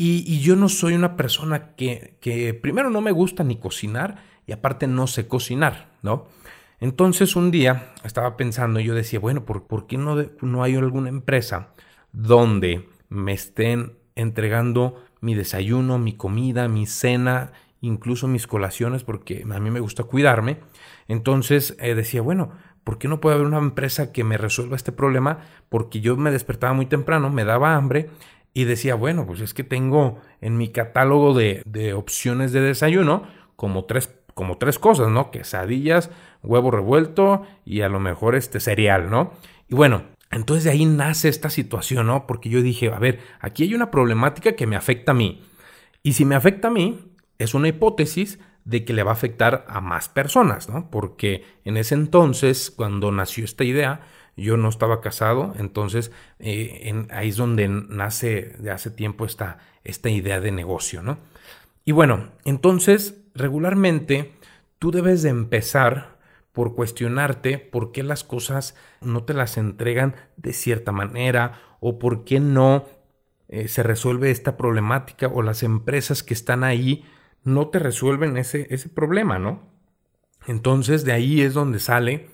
Y, 0.00 0.38
yo 0.40 0.54
no 0.54 0.68
soy 0.68 0.94
una 0.94 1.16
persona 1.16 1.74
que, 1.74 2.16
que 2.20 2.54
primero 2.54 2.88
no 2.88 3.00
me 3.00 3.10
gusta 3.10 3.42
ni 3.42 3.56
cocinar 3.56 4.22
y 4.46 4.52
aparte 4.52 4.86
no 4.86 5.08
sé 5.08 5.26
cocinar, 5.26 5.90
¿no? 6.02 6.28
Entonces 6.80 7.34
un 7.34 7.50
día 7.50 7.92
estaba 8.04 8.36
pensando 8.36 8.78
yo 8.78 8.94
decía, 8.94 9.18
bueno, 9.18 9.44
¿por, 9.44 9.66
¿por 9.66 9.88
qué 9.88 9.98
no, 9.98 10.16
no 10.40 10.62
hay 10.62 10.76
alguna 10.76 11.08
empresa 11.08 11.70
donde 12.12 12.88
me 13.08 13.32
estén 13.32 13.98
entregando 14.14 15.02
mi 15.20 15.34
desayuno, 15.34 15.98
mi 15.98 16.12
comida, 16.12 16.68
mi 16.68 16.86
cena, 16.86 17.52
incluso 17.80 18.28
mis 18.28 18.46
colaciones, 18.46 19.02
porque 19.02 19.44
a 19.50 19.58
mí 19.58 19.70
me 19.70 19.80
gusta 19.80 20.04
cuidarme? 20.04 20.58
Entonces 21.08 21.76
eh, 21.80 21.96
decía, 21.96 22.22
bueno, 22.22 22.52
¿por 22.84 22.98
qué 22.98 23.08
no 23.08 23.20
puede 23.20 23.34
haber 23.34 23.48
una 23.48 23.58
empresa 23.58 24.12
que 24.12 24.22
me 24.22 24.38
resuelva 24.38 24.76
este 24.76 24.92
problema? 24.92 25.40
Porque 25.68 26.00
yo 26.00 26.16
me 26.16 26.30
despertaba 26.30 26.72
muy 26.72 26.86
temprano, 26.86 27.30
me 27.30 27.44
daba 27.44 27.74
hambre 27.74 28.10
y 28.54 28.64
decía, 28.64 28.94
bueno, 28.94 29.26
pues 29.26 29.40
es 29.40 29.54
que 29.54 29.64
tengo 29.64 30.20
en 30.40 30.56
mi 30.56 30.68
catálogo 30.68 31.34
de, 31.34 31.62
de 31.64 31.92
opciones 31.92 32.52
de 32.52 32.60
desayuno 32.60 33.22
como 33.56 33.84
tres, 33.84 34.14
como 34.34 34.58
tres 34.58 34.78
cosas, 34.78 35.08
¿no? 35.08 35.30
Quesadillas, 35.30 36.10
huevo 36.42 36.70
revuelto 36.70 37.42
y 37.64 37.82
a 37.82 37.88
lo 37.88 38.00
mejor 38.00 38.34
este 38.34 38.60
cereal, 38.60 39.10
¿no? 39.10 39.32
Y 39.68 39.74
bueno, 39.74 40.04
entonces 40.30 40.64
de 40.64 40.70
ahí 40.70 40.84
nace 40.84 41.28
esta 41.28 41.50
situación, 41.50 42.06
¿no? 42.06 42.26
Porque 42.26 42.48
yo 42.48 42.62
dije, 42.62 42.92
a 42.92 42.98
ver, 42.98 43.20
aquí 43.40 43.64
hay 43.64 43.74
una 43.74 43.90
problemática 43.90 44.52
que 44.52 44.66
me 44.66 44.76
afecta 44.76 45.12
a 45.12 45.14
mí. 45.14 45.42
Y 46.02 46.12
si 46.14 46.24
me 46.24 46.34
afecta 46.34 46.68
a 46.68 46.70
mí, 46.70 47.12
es 47.38 47.54
una 47.54 47.68
hipótesis 47.68 48.38
de 48.64 48.84
que 48.84 48.92
le 48.92 49.02
va 49.02 49.12
a 49.12 49.14
afectar 49.14 49.64
a 49.68 49.80
más 49.80 50.08
personas, 50.08 50.68
¿no? 50.68 50.90
Porque 50.90 51.44
en 51.64 51.76
ese 51.76 51.94
entonces, 51.94 52.70
cuando 52.70 53.10
nació 53.10 53.44
esta 53.44 53.64
idea, 53.64 54.02
yo 54.38 54.56
no 54.56 54.68
estaba 54.68 55.00
casado, 55.00 55.54
entonces 55.58 56.12
eh, 56.38 57.06
ahí 57.10 57.28
es 57.28 57.36
donde 57.36 57.68
nace 57.68 58.54
de 58.58 58.70
hace 58.70 58.90
tiempo 58.90 59.24
esta, 59.24 59.58
esta 59.84 60.08
idea 60.08 60.40
de 60.40 60.52
negocio, 60.52 61.02
¿no? 61.02 61.18
Y 61.84 61.92
bueno, 61.92 62.28
entonces 62.44 63.16
regularmente 63.34 64.32
tú 64.78 64.90
debes 64.90 65.22
de 65.22 65.30
empezar 65.30 66.18
por 66.52 66.74
cuestionarte 66.74 67.58
por 67.58 67.92
qué 67.92 68.02
las 68.02 68.24
cosas 68.24 68.76
no 69.00 69.24
te 69.24 69.34
las 69.34 69.56
entregan 69.56 70.16
de 70.36 70.52
cierta 70.52 70.92
manera 70.92 71.60
o 71.80 71.98
por 71.98 72.24
qué 72.24 72.40
no 72.40 72.84
eh, 73.48 73.68
se 73.68 73.82
resuelve 73.82 74.30
esta 74.30 74.56
problemática 74.56 75.28
o 75.28 75.42
las 75.42 75.62
empresas 75.62 76.22
que 76.22 76.34
están 76.34 76.64
ahí 76.64 77.04
no 77.44 77.68
te 77.68 77.78
resuelven 77.78 78.36
ese, 78.36 78.66
ese 78.70 78.88
problema, 78.88 79.38
¿no? 79.38 79.62
Entonces 80.46 81.04
de 81.04 81.12
ahí 81.12 81.40
es 81.40 81.54
donde 81.54 81.78
sale 81.78 82.28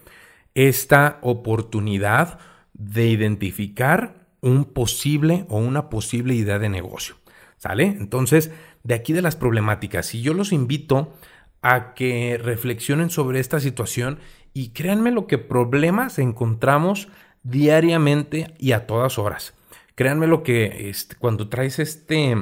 esta 0.54 1.18
oportunidad 1.22 2.38
de 2.72 3.06
identificar 3.08 4.26
un 4.40 4.64
posible 4.64 5.46
o 5.48 5.58
una 5.58 5.90
posible 5.90 6.34
idea 6.34 6.58
de 6.58 6.68
negocio. 6.68 7.16
¿Sale? 7.56 7.84
Entonces, 7.84 8.50
de 8.82 8.94
aquí 8.94 9.12
de 9.12 9.22
las 9.22 9.36
problemáticas, 9.36 10.06
si 10.06 10.20
yo 10.20 10.34
los 10.34 10.52
invito 10.52 11.14
a 11.62 11.94
que 11.94 12.38
reflexionen 12.42 13.08
sobre 13.08 13.40
esta 13.40 13.58
situación 13.58 14.18
y 14.52 14.68
créanme 14.68 15.10
lo 15.10 15.26
que 15.26 15.38
problemas 15.38 16.18
encontramos 16.18 17.08
diariamente 17.42 18.54
y 18.58 18.72
a 18.72 18.86
todas 18.86 19.18
horas. 19.18 19.54
Créanme 19.94 20.26
lo 20.26 20.42
que 20.42 20.90
este, 20.90 21.16
cuando 21.16 21.48
traes 21.48 21.78
este, 21.78 22.36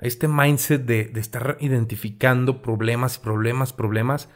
este 0.00 0.28
mindset 0.28 0.84
de, 0.84 1.12
estar 1.16 1.58
identificando 1.60 2.62
problemas, 2.62 3.18
problemas, 3.18 3.72
problemas, 3.72 4.28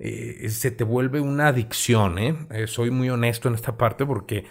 eh, 0.00 0.48
se 0.48 0.70
te 0.70 0.82
vuelve 0.82 1.20
una 1.20 1.48
adicción. 1.48 2.18
¿eh? 2.18 2.36
¿eh? 2.50 2.66
soy 2.66 2.90
muy 2.90 3.10
honesto 3.10 3.48
en 3.48 3.54
esta 3.54 3.76
parte 3.76 4.06
porque 4.06 4.46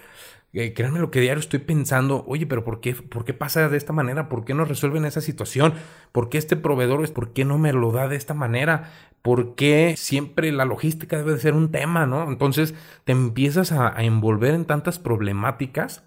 eh, 0.54 0.74
créanme 0.74 1.00
lo 1.00 1.12
que 1.12 1.22
diario 1.22 1.40
estoy 1.40 1.60
pensando, 1.60 2.24
oye, 2.28 2.48
pero 2.48 2.64
¿por 2.64 2.82
qué, 2.82 2.94
¿por 2.96 3.26
qué 3.26 3.34
pasa 3.34 3.68
de 3.68 3.78
esta 3.78 3.94
manera? 3.94 4.30
¿Por 4.30 4.46
qué 4.46 4.54
no 4.54 4.66
resuelven 4.66 5.06
esa 5.06 5.22
situación? 5.22 5.74
¿Por 6.12 6.30
qué 6.30 6.38
este 6.38 6.56
proveedor 6.56 7.04
es, 7.04 7.12
por 7.12 7.34
qué 7.34 7.46
no 7.46 7.58
me 7.58 7.74
lo 7.74 7.92
da 7.92 8.08
de 8.08 8.16
esta 8.16 8.34
manera? 8.34 8.92
¿Por 9.22 9.56
qué 9.56 9.96
siempre 9.98 10.52
la 10.52 10.66
logística 10.66 11.18
debe 11.18 11.34
de 11.34 11.40
ser 11.40 11.54
un 11.54 11.72
tema, 11.72 12.06
no? 12.06 12.28
Entonces 12.30 12.74
te 13.04 13.12
empiezas 13.12 13.72
a 13.72 13.94
envolver 14.04 14.54
en 14.54 14.66
tantas 14.66 14.98
problemáticas 14.98 16.04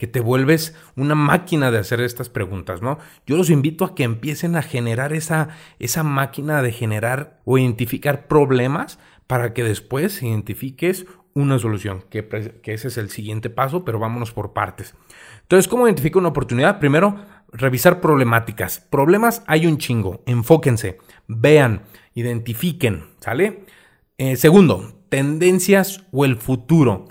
que 0.00 0.06
te 0.06 0.20
vuelves 0.20 0.74
una 0.96 1.14
máquina 1.14 1.70
de 1.70 1.76
hacer 1.76 2.00
estas 2.00 2.30
preguntas, 2.30 2.80
¿no? 2.80 2.98
Yo 3.26 3.36
los 3.36 3.50
invito 3.50 3.84
a 3.84 3.94
que 3.94 4.02
empiecen 4.02 4.56
a 4.56 4.62
generar 4.62 5.12
esa, 5.12 5.50
esa 5.78 6.02
máquina 6.02 6.62
de 6.62 6.72
generar 6.72 7.38
o 7.44 7.58
identificar 7.58 8.26
problemas 8.26 8.98
para 9.26 9.52
que 9.52 9.62
después 9.62 10.22
identifiques 10.22 11.04
una 11.34 11.58
solución, 11.58 12.02
que, 12.08 12.26
ese 12.64 12.88
es 12.88 12.96
el 12.96 13.10
siguiente 13.10 13.50
paso, 13.50 13.84
pero 13.84 13.98
vámonos 13.98 14.32
por 14.32 14.54
partes. 14.54 14.94
Entonces, 15.42 15.68
¿cómo 15.68 15.86
identifico 15.86 16.18
una 16.18 16.30
oportunidad? 16.30 16.78
Primero, 16.78 17.16
revisar 17.52 18.00
problemáticas. 18.00 18.80
Problemas 18.80 19.44
hay 19.46 19.66
un 19.66 19.76
chingo, 19.76 20.22
enfóquense, 20.24 20.96
vean, 21.28 21.82
identifiquen, 22.14 23.04
¿sale? 23.20 23.66
Eh, 24.16 24.36
segundo, 24.36 24.94
tendencias 25.10 26.06
o 26.10 26.24
el 26.24 26.36
futuro. 26.38 27.06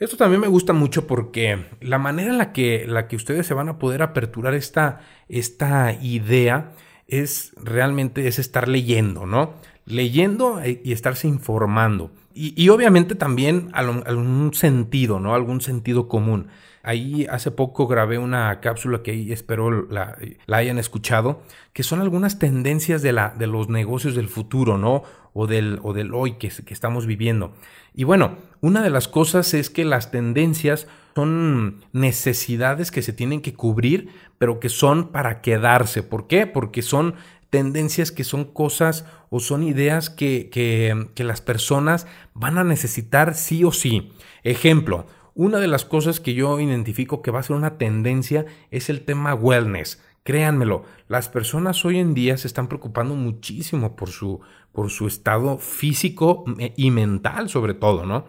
Esto 0.00 0.16
también 0.16 0.40
me 0.40 0.48
gusta 0.48 0.72
mucho 0.72 1.06
porque 1.08 1.66
la 1.80 1.98
manera 1.98 2.30
en 2.30 2.38
la 2.38 2.52
que, 2.52 2.86
la 2.86 3.08
que 3.08 3.16
ustedes 3.16 3.46
se 3.46 3.54
van 3.54 3.68
a 3.68 3.78
poder 3.78 4.02
aperturar 4.02 4.54
esta, 4.54 5.00
esta 5.28 5.92
idea 6.00 6.72
es 7.08 7.52
realmente 7.56 8.28
es 8.28 8.38
estar 8.38 8.68
leyendo, 8.68 9.26
¿no? 9.26 9.54
Leyendo 9.86 10.60
e, 10.60 10.80
y 10.84 10.92
estarse 10.92 11.26
informando. 11.26 12.12
Y, 12.40 12.68
obviamente 12.68 13.16
también 13.16 13.68
algún 13.72 14.54
sentido, 14.54 15.18
¿no? 15.18 15.34
Algún 15.34 15.60
sentido 15.60 16.06
común. 16.06 16.46
Ahí 16.88 17.26
hace 17.30 17.50
poco 17.50 17.86
grabé 17.86 18.16
una 18.16 18.60
cápsula 18.60 19.02
que 19.02 19.30
espero 19.30 19.86
la, 19.90 20.16
hayan 20.50 20.78
escuchado, 20.78 21.42
que 21.74 21.82
son 21.82 22.00
algunas 22.00 22.38
tendencias 22.38 23.02
de, 23.02 23.12
la, 23.12 23.34
de 23.36 23.46
los 23.46 23.68
negocios 23.68 24.14
del 24.14 24.28
futuro, 24.28 24.78
¿no? 24.78 25.02
O 25.34 25.46
del, 25.46 25.80
o 25.82 25.92
del 25.92 26.14
hoy 26.14 26.38
que, 26.38 26.48
que 26.48 26.72
estamos 26.72 27.04
viviendo. 27.04 27.52
Y 27.92 28.04
bueno, 28.04 28.38
una 28.62 28.82
de 28.82 28.88
las 28.88 29.06
cosas 29.06 29.52
es 29.52 29.68
que 29.68 29.84
las 29.84 30.10
tendencias 30.10 30.86
son 31.14 31.84
necesidades 31.92 32.90
que 32.90 33.02
se 33.02 33.12
tienen 33.12 33.42
que 33.42 33.52
cubrir, 33.52 34.08
pero 34.38 34.58
que 34.58 34.70
son 34.70 35.08
para 35.08 35.42
quedarse. 35.42 36.02
¿Por 36.02 36.26
qué? 36.26 36.46
Porque 36.46 36.80
son 36.80 37.16
tendencias 37.50 38.12
que 38.12 38.24
son 38.24 38.44
cosas 38.44 39.04
o 39.30 39.40
son 39.40 39.62
ideas 39.62 40.10
que, 40.10 40.48
que, 40.50 41.24
las 41.24 41.40
personas 41.40 42.06
van 42.34 42.58
a 42.58 42.64
necesitar 42.64 43.34
sí 43.34 43.64
o 43.64 43.72
sí. 43.72 44.12
Ejemplo, 44.42 45.06
una 45.38 45.60
de 45.60 45.68
las 45.68 45.84
cosas 45.84 46.18
que 46.18 46.34
yo 46.34 46.58
identifico 46.58 47.22
que 47.22 47.30
va 47.30 47.38
a 47.38 47.44
ser 47.44 47.54
una 47.54 47.78
tendencia 47.78 48.44
es 48.72 48.90
el 48.90 49.02
tema 49.02 49.36
wellness. 49.36 50.02
Créanmelo, 50.24 50.82
las 51.06 51.28
personas 51.28 51.84
hoy 51.84 52.00
en 52.00 52.12
día 52.12 52.36
se 52.36 52.48
están 52.48 52.66
preocupando 52.66 53.14
muchísimo 53.14 53.94
por 53.94 54.08
su, 54.08 54.40
por 54.72 54.90
su 54.90 55.06
estado 55.06 55.58
físico 55.58 56.44
y 56.74 56.90
mental 56.90 57.48
sobre 57.48 57.74
todo, 57.74 58.04
¿no? 58.04 58.24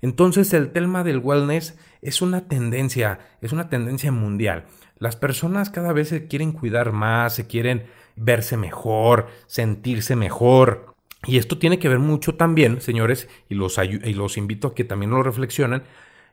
Entonces 0.00 0.54
el 0.54 0.72
tema 0.72 1.04
del 1.04 1.18
wellness 1.18 1.78
es 2.00 2.22
una 2.22 2.48
tendencia, 2.48 3.18
es 3.42 3.52
una 3.52 3.68
tendencia 3.68 4.10
mundial. 4.10 4.64
Las 4.98 5.16
personas 5.16 5.68
cada 5.68 5.92
vez 5.92 6.08
se 6.08 6.28
quieren 6.28 6.52
cuidar 6.52 6.92
más, 6.92 7.34
se 7.34 7.46
quieren 7.46 7.84
verse 8.16 8.56
mejor, 8.56 9.26
sentirse 9.46 10.16
mejor. 10.16 10.94
Y 11.26 11.36
esto 11.36 11.58
tiene 11.58 11.78
que 11.78 11.90
ver 11.90 11.98
mucho 11.98 12.36
también, 12.36 12.80
señores, 12.80 13.28
y 13.50 13.54
los, 13.54 13.78
y 13.78 14.14
los 14.14 14.38
invito 14.38 14.68
a 14.68 14.74
que 14.74 14.84
también 14.84 15.10
lo 15.10 15.22
reflexionen, 15.22 15.82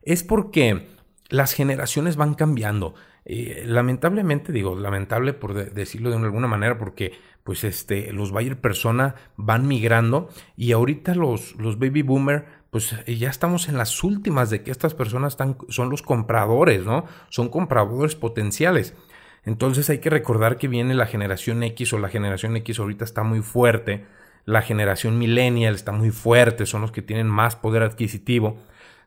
es 0.02 0.24
porque 0.24 0.88
las 1.30 1.54
generaciones 1.54 2.16
van 2.16 2.34
cambiando. 2.36 2.94
Eh, 3.24 3.64
lamentablemente, 3.66 4.52
digo, 4.52 4.76
lamentable 4.76 5.34
por 5.34 5.54
decirlo 5.54 6.10
de 6.10 6.18
alguna 6.18 6.48
manera, 6.48 6.78
porque 6.78 7.14
pues 7.44 7.64
este, 7.64 8.12
los 8.14 8.32
Bayer 8.32 8.60
persona 8.60 9.16
van 9.36 9.68
migrando 9.68 10.30
y 10.56 10.72
ahorita 10.72 11.16
los, 11.16 11.56
los 11.56 11.80
baby 11.80 12.02
boomer, 12.02 12.46
pues 12.70 12.96
ya 13.06 13.30
estamos 13.30 13.68
en 13.68 13.78
las 13.78 14.04
últimas 14.04 14.50
de 14.50 14.64
que 14.64 14.72
estas 14.72 14.94
personas 14.94 15.34
están, 15.34 15.58
son 15.70 15.90
los 15.90 16.02
compradores, 16.02 16.86
¿no? 16.86 17.06
Son 17.30 17.50
compradores 17.50 18.16
potenciales. 18.16 18.96
Entonces 19.44 19.90
hay 19.90 20.00
que 20.00 20.10
recordar 20.10 20.58
que 20.58 20.68
viene 20.68 20.94
la 20.94 21.08
generación 21.08 21.64
X 21.64 21.94
o 21.94 21.98
la 21.98 22.10
generación 22.10 22.56
X 22.58 22.80
ahorita 22.80 23.04
está 23.04 23.24
muy 23.24 23.42
fuerte, 23.42 24.06
la 24.46 24.62
generación 24.62 25.18
millennial 25.18 25.76
está 25.76 25.92
muy 25.92 26.12
fuerte, 26.12 26.66
son 26.66 26.82
los 26.82 26.92
que 26.92 27.02
tienen 27.02 27.28
más 27.28 27.56
poder 27.56 27.84
adquisitivo. 27.84 28.58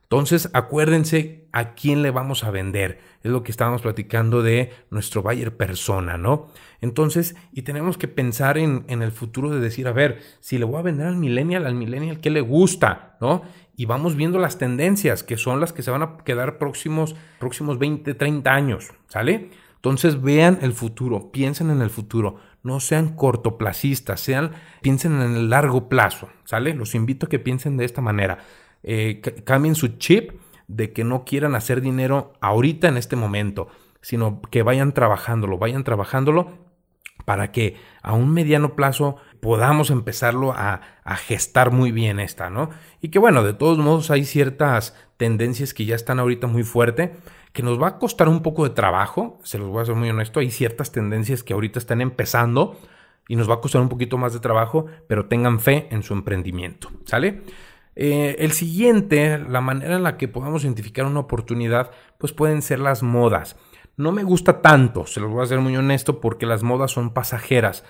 Entonces, 0.05 0.51
acuérdense 0.53 1.47
a 1.51 1.73
quién 1.73 2.03
le 2.03 2.11
vamos 2.11 2.43
a 2.43 2.51
vender. 2.51 2.99
Es 3.23 3.31
lo 3.31 3.41
que 3.41 3.51
estábamos 3.51 3.81
platicando 3.81 4.43
de 4.43 4.71
nuestro 4.91 5.23
buyer 5.23 5.57
persona, 5.57 6.15
¿no? 6.17 6.47
Entonces, 6.79 7.35
y 7.51 7.63
tenemos 7.63 7.97
que 7.97 8.07
pensar 8.07 8.59
en, 8.59 8.85
el 8.87 9.11
futuro 9.11 9.49
de 9.49 9.59
decir, 9.59 9.87
a 9.87 9.93
ver, 9.93 10.19
si 10.41 10.59
le 10.59 10.65
voy 10.65 10.77
a 10.77 10.83
vender 10.83 11.07
al 11.07 11.15
millennial, 11.15 11.65
al 11.65 11.73
millennial, 11.73 12.19
¿qué 12.19 12.29
le 12.29 12.41
gusta? 12.41 13.17
¿No? 13.19 13.41
Y 13.75 13.85
vamos 13.85 14.15
viendo 14.15 14.37
las 14.37 14.59
tendencias, 14.59 15.23
que 15.23 15.37
son 15.37 15.59
las 15.59 15.73
que 15.73 15.81
se 15.81 15.89
van 15.89 16.03
a 16.03 16.17
quedar 16.19 16.59
próximos, 16.59 17.15
próximos 17.39 17.79
20, 17.79 18.13
30 18.13 18.53
años, 18.53 18.91
¿sale? 19.07 19.49
Entonces 19.75 20.21
vean 20.21 20.59
el 20.61 20.73
futuro, 20.73 21.31
piensen 21.31 21.71
en 21.71 21.81
el 21.81 21.89
futuro, 21.89 22.37
no 22.63 22.79
sean 22.79 23.15
cortoplacistas, 23.15 24.19
sean, 24.19 24.51
piensen 24.81 25.21
en 25.21 25.35
el 25.35 25.49
largo 25.49 25.89
plazo, 25.89 26.29
¿sale? 26.43 26.73
Los 26.73 26.95
invito 26.95 27.25
a 27.25 27.29
que 27.29 27.39
piensen 27.39 27.77
de 27.77 27.85
esta 27.85 28.01
manera. 28.01 28.39
Eh, 28.87 29.19
cambien 29.43 29.73
su 29.73 29.97
chip 29.97 30.31
de 30.67 30.93
que 30.93 31.03
no 31.03 31.25
quieran 31.25 31.55
hacer 31.55 31.81
dinero 31.81 32.33
ahorita 32.39 32.87
en 32.87 32.97
este 32.97 33.15
momento, 33.15 33.67
sino 34.01 34.43
que 34.51 34.61
vayan 34.61 34.93
trabajándolo, 34.93 35.57
vayan 35.57 35.83
trabajándolo 35.83 36.51
para 37.25 37.51
que 37.51 37.77
a 38.03 38.13
un 38.13 38.31
mediano 38.31 38.75
plazo 38.75 39.17
podamos 39.41 39.89
empezarlo 39.89 40.51
a, 40.51 40.81
a, 41.03 41.15
gestar 41.15 41.71
muy 41.71 41.91
bien 41.91 42.19
esta, 42.19 42.51
¿no? 42.51 42.69
Y 43.01 43.09
que 43.09 43.17
bueno, 43.17 43.43
de 43.43 43.53
todos 43.53 43.79
modos 43.79 44.11
hay 44.11 44.23
ciertas 44.23 44.95
tendencias 45.17 45.73
que 45.73 45.85
ya 45.85 45.95
están 45.95 46.19
ahorita 46.19 46.45
muy 46.45 46.61
fuerte, 46.61 47.15
que 47.53 47.63
nos 47.63 47.81
va 47.81 47.87
a 47.87 47.97
costar 47.97 48.29
un 48.29 48.43
poco 48.43 48.65
de 48.65 48.75
trabajo, 48.75 49.39
se 49.43 49.57
los 49.57 49.69
voy 49.69 49.81
a 49.81 49.85
ser 49.85 49.95
muy 49.95 50.11
honesto, 50.11 50.39
hay 50.39 50.51
ciertas 50.51 50.91
tendencias 50.91 51.41
que 51.41 51.53
ahorita 51.53 51.79
están 51.79 52.01
empezando 52.01 52.77
y 53.27 53.35
nos 53.35 53.49
va 53.49 53.55
a 53.55 53.61
costar 53.61 53.81
un 53.81 53.89
poquito 53.89 54.19
más 54.19 54.33
de 54.33 54.39
trabajo, 54.39 54.85
pero 55.07 55.25
tengan 55.25 55.59
fe 55.59 55.87
en 55.89 56.03
su 56.03 56.13
emprendimiento, 56.13 56.91
¿sale? 57.05 57.41
Eh, 57.95 58.35
el 58.39 58.51
siguiente, 58.51 59.39
la 59.39 59.61
manera 59.61 59.95
en 59.95 60.03
la 60.03 60.17
que 60.17 60.27
podamos 60.27 60.63
identificar 60.63 61.05
una 61.05 61.21
oportunidad, 61.21 61.91
pues 62.17 62.33
pueden 62.33 62.61
ser 62.61 62.79
las 62.79 63.03
modas. 63.03 63.55
No 63.97 64.11
me 64.11 64.23
gusta 64.23 64.61
tanto, 64.61 65.05
se 65.05 65.21
los 65.21 65.31
voy 65.31 65.43
a 65.43 65.47
ser 65.47 65.59
muy 65.59 65.77
honesto, 65.77 66.19
porque 66.19 66.45
las 66.45 66.63
modas 66.63 66.91
son 66.91 67.13
pasajeras. 67.13 67.85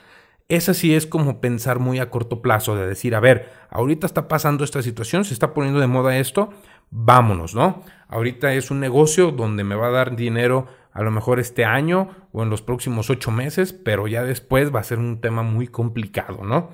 Esa 0.47 0.75
sí 0.75 0.93
es 0.93 1.07
como 1.07 1.41
pensar 1.41 1.79
muy 1.79 1.97
a 1.97 2.12
corto 2.12 2.43
plazo, 2.43 2.75
de 2.75 2.85
decir, 2.85 3.15
a 3.15 3.19
ver, 3.19 3.51
ahorita 3.71 4.05
está 4.05 4.27
pasando 4.27 4.63
esta 4.63 4.83
situación, 4.83 5.25
se 5.25 5.33
está 5.33 5.55
poniendo 5.55 5.79
de 5.79 5.88
moda 5.88 6.17
esto, 6.19 6.51
vámonos, 6.91 7.55
¿no? 7.55 7.81
Ahorita 8.07 8.53
es 8.53 8.69
un 8.69 8.79
negocio 8.79 9.31
donde 9.31 9.63
me 9.63 9.74
va 9.74 9.88
a 9.88 9.91
dar 9.91 10.15
dinero 10.15 10.67
a 10.91 11.01
lo 11.01 11.09
mejor 11.09 11.39
este 11.39 11.65
año 11.65 12.09
o 12.31 12.43
en 12.43 12.51
los 12.51 12.62
próximos 12.62 13.09
ocho 13.09 13.31
meses, 13.31 13.74
pero 13.74 14.07
ya 14.07 14.24
después 14.24 14.74
va 14.74 14.81
a 14.81 14.83
ser 14.83 15.00
un 15.00 15.19
tema 15.19 15.41
muy 15.41 15.67
complicado, 15.67 16.43
¿no? 16.43 16.69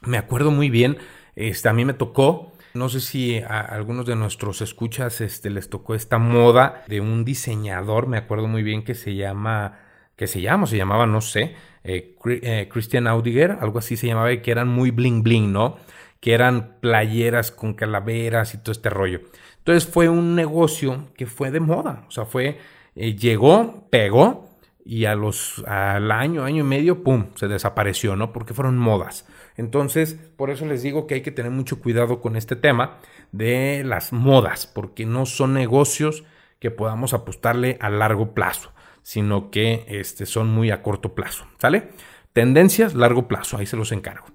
Me 0.00 0.16
acuerdo 0.16 0.50
muy 0.50 0.70
bien, 0.70 0.96
este, 1.36 1.68
a 1.68 1.74
mí 1.74 1.84
me 1.84 1.92
tocó 1.92 2.53
no 2.74 2.88
sé 2.88 3.00
si 3.00 3.38
a 3.38 3.60
algunos 3.60 4.04
de 4.04 4.16
nuestros 4.16 4.60
escuchas 4.60 5.20
este, 5.20 5.48
les 5.48 5.70
tocó 5.70 5.94
esta 5.94 6.18
moda 6.18 6.82
de 6.88 7.00
un 7.00 7.24
diseñador, 7.24 8.08
me 8.08 8.18
acuerdo 8.18 8.48
muy 8.48 8.64
bien 8.64 8.82
que 8.82 8.96
se 8.96 9.14
llama, 9.14 9.78
que 10.16 10.26
se 10.26 10.40
llama, 10.40 10.66
se 10.66 10.76
llamaba, 10.76 11.06
no 11.06 11.20
sé, 11.20 11.54
eh, 11.84 12.16
eh, 12.26 12.68
Christian 12.70 13.06
Audiger, 13.06 13.58
algo 13.60 13.78
así 13.78 13.96
se 13.96 14.08
llamaba, 14.08 14.34
que 14.42 14.50
eran 14.50 14.68
muy 14.68 14.90
bling 14.90 15.22
bling, 15.22 15.52
¿no? 15.52 15.76
Que 16.18 16.32
eran 16.34 16.80
playeras 16.80 17.52
con 17.52 17.74
calaveras 17.74 18.54
y 18.54 18.58
todo 18.58 18.72
este 18.72 18.90
rollo. 18.90 19.20
Entonces 19.58 19.88
fue 19.88 20.08
un 20.08 20.34
negocio 20.34 21.10
que 21.16 21.26
fue 21.26 21.52
de 21.52 21.60
moda, 21.60 22.04
o 22.08 22.10
sea, 22.10 22.24
fue, 22.24 22.58
eh, 22.96 23.14
llegó, 23.14 23.86
pegó 23.90 24.53
y 24.84 25.06
a 25.06 25.14
los, 25.14 25.64
al 25.66 26.10
año, 26.10 26.44
año 26.44 26.60
y 26.60 26.66
medio, 26.66 27.02
pum, 27.02 27.28
se 27.34 27.48
desapareció, 27.48 28.16
¿no? 28.16 28.32
Porque 28.32 28.52
fueron 28.52 28.76
modas. 28.76 29.26
Entonces, 29.56 30.14
por 30.36 30.50
eso 30.50 30.66
les 30.66 30.82
digo 30.82 31.06
que 31.06 31.14
hay 31.14 31.22
que 31.22 31.30
tener 31.30 31.50
mucho 31.50 31.80
cuidado 31.80 32.20
con 32.20 32.36
este 32.36 32.54
tema 32.54 32.98
de 33.32 33.82
las 33.84 34.12
modas, 34.12 34.66
porque 34.66 35.06
no 35.06 35.24
son 35.24 35.54
negocios 35.54 36.24
que 36.58 36.70
podamos 36.70 37.14
apostarle 37.14 37.78
a 37.80 37.88
largo 37.88 38.34
plazo, 38.34 38.72
sino 39.02 39.50
que 39.50 39.86
este, 39.88 40.26
son 40.26 40.48
muy 40.48 40.70
a 40.70 40.82
corto 40.82 41.14
plazo, 41.14 41.46
¿sale? 41.58 41.90
Tendencias, 42.32 42.94
largo 42.94 43.26
plazo, 43.26 43.56
ahí 43.56 43.66
se 43.66 43.76
los 43.76 43.92
encargo. 43.92 44.26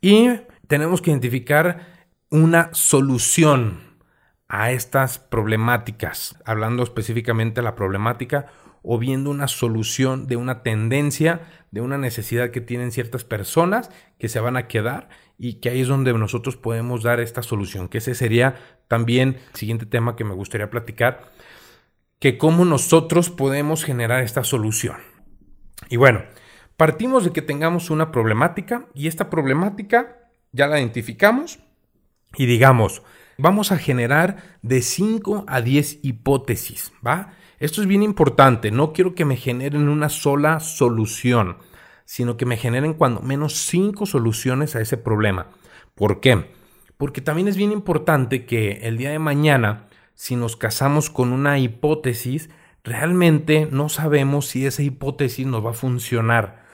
Y 0.00 0.28
tenemos 0.68 1.02
que 1.02 1.10
identificar 1.10 1.86
una 2.30 2.70
solución 2.72 3.92
a 4.48 4.70
estas 4.70 5.18
problemáticas, 5.18 6.36
hablando 6.44 6.82
específicamente 6.82 7.60
de 7.60 7.64
la 7.64 7.74
problemática 7.74 8.46
o 8.82 8.98
viendo 8.98 9.30
una 9.30 9.48
solución 9.48 10.26
de 10.26 10.36
una 10.36 10.62
tendencia, 10.62 11.42
de 11.70 11.80
una 11.80 11.98
necesidad 11.98 12.50
que 12.50 12.60
tienen 12.60 12.92
ciertas 12.92 13.24
personas 13.24 13.90
que 14.18 14.28
se 14.28 14.40
van 14.40 14.56
a 14.56 14.66
quedar 14.66 15.08
y 15.38 15.54
que 15.54 15.70
ahí 15.70 15.80
es 15.80 15.88
donde 15.88 16.12
nosotros 16.12 16.56
podemos 16.56 17.02
dar 17.02 17.20
esta 17.20 17.42
solución, 17.42 17.88
que 17.88 17.98
ese 17.98 18.14
sería 18.14 18.56
también 18.88 19.38
el 19.52 19.56
siguiente 19.56 19.86
tema 19.86 20.16
que 20.16 20.24
me 20.24 20.34
gustaría 20.34 20.70
platicar, 20.70 21.32
que 22.18 22.38
cómo 22.38 22.64
nosotros 22.64 23.30
podemos 23.30 23.84
generar 23.84 24.22
esta 24.22 24.44
solución. 24.44 24.96
Y 25.88 25.96
bueno, 25.96 26.22
partimos 26.76 27.24
de 27.24 27.32
que 27.32 27.42
tengamos 27.42 27.90
una 27.90 28.12
problemática 28.12 28.86
y 28.94 29.08
esta 29.08 29.30
problemática 29.30 30.30
ya 30.52 30.66
la 30.66 30.78
identificamos 30.78 31.60
y 32.36 32.46
digamos, 32.46 33.02
vamos 33.38 33.72
a 33.72 33.78
generar 33.78 34.58
de 34.62 34.82
5 34.82 35.44
a 35.48 35.60
10 35.60 36.00
hipótesis, 36.02 36.92
¿va? 37.04 37.34
Esto 37.62 37.80
es 37.80 37.86
bien 37.86 38.02
importante, 38.02 38.72
no 38.72 38.92
quiero 38.92 39.14
que 39.14 39.24
me 39.24 39.36
generen 39.36 39.88
una 39.88 40.08
sola 40.08 40.58
solución, 40.58 41.58
sino 42.04 42.36
que 42.36 42.44
me 42.44 42.56
generen 42.56 42.92
cuando 42.92 43.20
menos 43.20 43.52
cinco 43.52 44.04
soluciones 44.04 44.74
a 44.74 44.80
ese 44.80 44.96
problema. 44.96 45.46
¿Por 45.94 46.18
qué? 46.18 46.50
Porque 46.96 47.20
también 47.20 47.46
es 47.46 47.56
bien 47.56 47.70
importante 47.70 48.46
que 48.46 48.80
el 48.82 48.98
día 48.98 49.10
de 49.10 49.20
mañana, 49.20 49.86
si 50.14 50.34
nos 50.34 50.56
casamos 50.56 51.08
con 51.08 51.32
una 51.32 51.60
hipótesis, 51.60 52.50
realmente 52.82 53.68
no 53.70 53.88
sabemos 53.88 54.48
si 54.48 54.66
esa 54.66 54.82
hipótesis 54.82 55.46
nos 55.46 55.64
va 55.64 55.70
a 55.70 55.74
funcionar. 55.74 56.64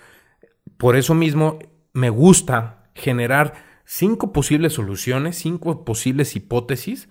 Por 0.78 0.96
eso 0.96 1.12
mismo 1.12 1.58
me 1.92 2.08
gusta 2.08 2.88
generar 2.94 3.52
cinco 3.84 4.32
posibles 4.32 4.72
soluciones, 4.72 5.36
cinco 5.36 5.84
posibles 5.84 6.34
hipótesis 6.34 7.10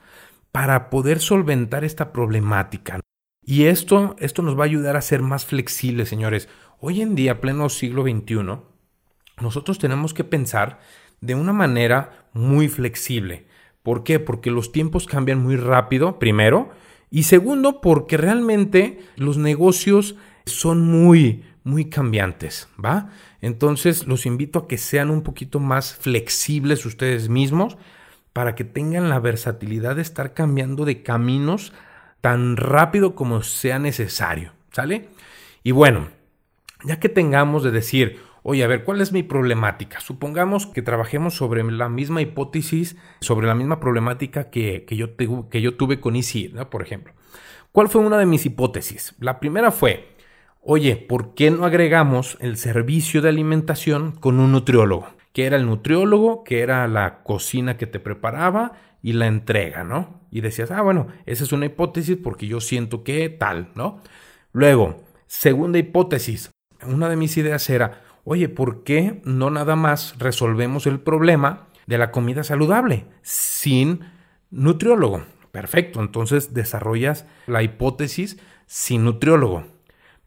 para 0.52 0.90
poder 0.90 1.20
solventar 1.20 1.84
esta 1.84 2.12
problemática. 2.12 3.02
Y 3.50 3.68
esto, 3.68 4.18
esto 4.20 4.42
nos 4.42 4.60
va 4.60 4.64
a 4.64 4.66
ayudar 4.66 4.98
a 4.98 5.02
ser 5.02 5.22
más 5.22 5.46
flexibles, 5.46 6.10
señores. 6.10 6.50
Hoy 6.82 7.02
en 7.02 7.16
día, 7.16 7.40
pleno 7.40 7.70
siglo 7.70 8.04
XXI, 8.04 8.60
nosotros 9.40 9.80
tenemos 9.80 10.14
que 10.14 10.26
pensar 10.26 10.82
de 11.22 11.34
una 11.34 11.54
manera 11.54 12.28
muy 12.34 12.68
flexible. 12.68 13.48
¿Por 13.84 14.04
qué? 14.04 14.20
Porque 14.20 14.52
los 14.52 14.74
tiempos 14.74 15.08
cambian 15.08 15.42
muy 15.42 15.56
rápido, 15.56 16.20
primero, 16.20 16.72
y 17.10 17.24
segundo, 17.24 17.80
porque 17.80 18.18
realmente 18.18 19.00
los 19.16 19.38
negocios 19.38 20.18
son 20.46 20.86
muy, 20.86 21.46
muy 21.64 21.86
cambiantes, 21.86 22.68
¿va? 22.84 23.12
Entonces 23.40 24.08
los 24.08 24.26
invito 24.26 24.60
a 24.60 24.68
que 24.68 24.78
sean 24.78 25.10
un 25.10 25.22
poquito 25.22 25.62
más 25.62 25.96
flexibles 25.96 26.86
ustedes 26.86 27.30
mismos 27.30 27.78
para 28.34 28.56
que 28.56 28.66
tengan 28.66 29.08
la 29.08 29.22
versatilidad 29.22 29.96
de 29.96 30.02
estar 30.02 30.34
cambiando 30.34 30.84
de 30.84 31.02
caminos 31.02 31.72
tan 32.28 32.58
rápido 32.58 33.16
como 33.16 33.42
sea 33.42 33.80
necesario, 33.80 34.52
¿sale? 34.74 35.08
Y 35.64 35.72
bueno, 35.72 36.10
ya 36.84 37.00
que 37.00 37.08
tengamos 37.08 37.64
de 37.64 37.72
decir, 37.72 38.20
oye, 38.44 38.66
a 38.66 38.68
ver, 38.68 38.84
¿cuál 38.84 39.00
es 39.00 39.14
mi 39.14 39.24
problemática? 39.24 40.02
Supongamos 40.02 40.68
que 40.68 40.82
trabajemos 40.82 41.36
sobre 41.36 41.64
la 41.64 41.88
misma 41.88 42.22
hipótesis, 42.22 42.98
sobre 43.22 43.48
la 43.48 43.56
misma 43.56 43.80
problemática 43.80 44.50
que, 44.50 44.86
yo, 44.90 45.16
que 45.16 45.62
yo 45.62 45.78
tuve 45.78 46.02
con 46.02 46.18
ICI, 46.18 46.52
¿no? 46.54 46.70
por 46.70 46.82
ejemplo. 46.82 47.14
¿Cuál 47.72 47.88
fue 47.88 48.02
una 48.02 48.18
de 48.18 48.26
mis 48.26 48.46
hipótesis? 48.46 49.16
La 49.22 49.40
primera 49.40 49.72
fue, 49.72 50.18
oye, 50.60 50.98
¿por 50.98 51.34
qué 51.34 51.50
no 51.50 51.64
agregamos 51.64 52.38
el 52.42 52.58
servicio 52.58 53.22
de 53.22 53.30
alimentación 53.30 54.12
con 54.12 54.42
un 54.42 54.52
nutriólogo? 54.52 55.08
Que 55.32 55.46
era 55.46 55.56
el 55.56 55.66
nutriólogo, 55.66 56.44
que 56.44 56.60
era 56.60 56.90
la 56.90 57.24
cocina 57.24 57.78
que 57.78 57.88
te 57.88 58.02
preparaba 58.02 58.74
y 59.02 59.14
la 59.14 59.28
entrega, 59.28 59.84
¿no? 59.84 60.22
Y 60.32 60.42
decías, 60.42 60.72
ah, 60.72 60.82
bueno, 60.82 61.08
esa 61.26 61.44
es 61.44 61.52
una 61.52 61.66
hipótesis 61.66 62.18
porque 62.22 62.48
yo 62.48 62.60
siento 62.60 63.04
que 63.04 63.30
tal, 63.30 63.70
¿no? 63.76 64.02
Luego, 64.52 65.04
segunda 65.28 65.80
hipótesis, 65.80 66.52
una 66.86 67.10
de 67.10 67.16
mis 67.16 67.38
ideas 67.38 67.70
era, 67.70 68.02
oye, 68.24 68.50
¿por 68.50 68.84
qué 68.84 69.22
no 69.24 69.50
nada 69.50 69.76
más 69.76 70.16
resolvemos 70.20 70.88
el 70.88 71.00
problema 71.00 71.68
de 71.86 71.98
la 71.98 72.12
comida 72.12 72.44
saludable 72.44 73.06
sin 73.22 74.02
nutriólogo? 74.52 75.24
Perfecto, 75.52 76.02
entonces 76.02 76.54
desarrollas 76.54 77.26
la 77.48 77.64
hipótesis 77.64 78.38
sin 78.66 79.06
nutriólogo. 79.06 79.64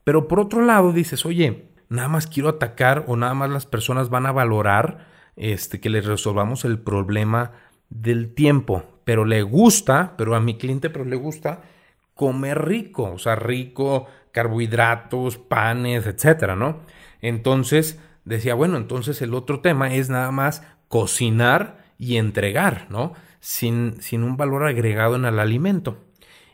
Pero 0.04 0.28
por 0.28 0.40
otro 0.40 0.62
lado 0.62 0.92
dices, 0.92 1.26
oye, 1.26 1.68
nada 1.88 2.08
más 2.08 2.26
quiero 2.26 2.48
atacar 2.48 3.04
o 3.06 3.16
nada 3.16 3.34
más 3.34 3.50
las 3.50 3.66
personas 3.66 4.08
van 4.08 4.26
a 4.26 4.32
valorar 4.32 5.06
este, 5.36 5.80
que 5.80 5.90
les 5.90 6.06
resolvamos 6.06 6.64
el 6.64 6.78
problema 6.78 7.52
del 7.90 8.34
tiempo, 8.34 8.84
pero 9.04 9.24
le 9.24 9.42
gusta, 9.42 10.14
pero 10.16 10.34
a 10.34 10.40
mi 10.40 10.56
cliente 10.56 10.88
pero 10.88 11.04
le 11.04 11.16
gusta 11.16 11.62
comer 12.14 12.66
rico, 12.66 13.04
o 13.12 13.18
sea, 13.18 13.36
rico, 13.36 14.06
carbohidratos, 14.32 15.38
panes, 15.38 16.06
etcétera, 16.06 16.56
¿no? 16.56 16.80
Entonces 17.20 17.98
decía, 18.24 18.54
bueno, 18.54 18.76
entonces 18.76 19.20
el 19.22 19.34
otro 19.34 19.60
tema 19.60 19.94
es 19.94 20.08
nada 20.08 20.30
más 20.30 20.62
cocinar 20.88 21.84
y 21.98 22.16
entregar, 22.16 22.86
¿no? 22.90 23.14
sin, 23.40 24.00
sin 24.00 24.22
un 24.22 24.36
valor 24.36 24.64
agregado 24.64 25.16
en 25.16 25.24
el 25.24 25.38
alimento. 25.38 25.98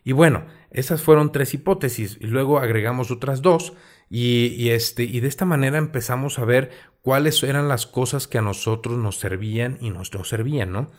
Y 0.05 0.13
bueno, 0.13 0.45
esas 0.71 1.03
fueron 1.03 1.33
tres 1.33 1.53
hipótesis 1.53 2.17
y 2.21 2.27
luego 2.27 2.59
agregamos 2.59 3.11
otras 3.11 3.43
dos 3.43 3.75
y, 4.09 4.71
este, 4.71 5.03
y 5.03 5.21
de 5.21 5.29
esta 5.29 5.45
manera 5.45 5.79
empezamos 5.79 6.39
a 6.39 6.45
ver 6.45 6.71
cuáles 7.03 7.43
eran 7.43 7.69
las 7.69 7.87
cosas 7.87 8.29
que 8.29 8.39
a 8.39 8.43
nosotros 8.43 8.97
nos 8.99 9.17
servían 9.17 9.79
y 9.81 9.91
nos 9.91 10.15
no 10.15 10.25
servían, 10.25 10.73
¿no? 10.73 10.91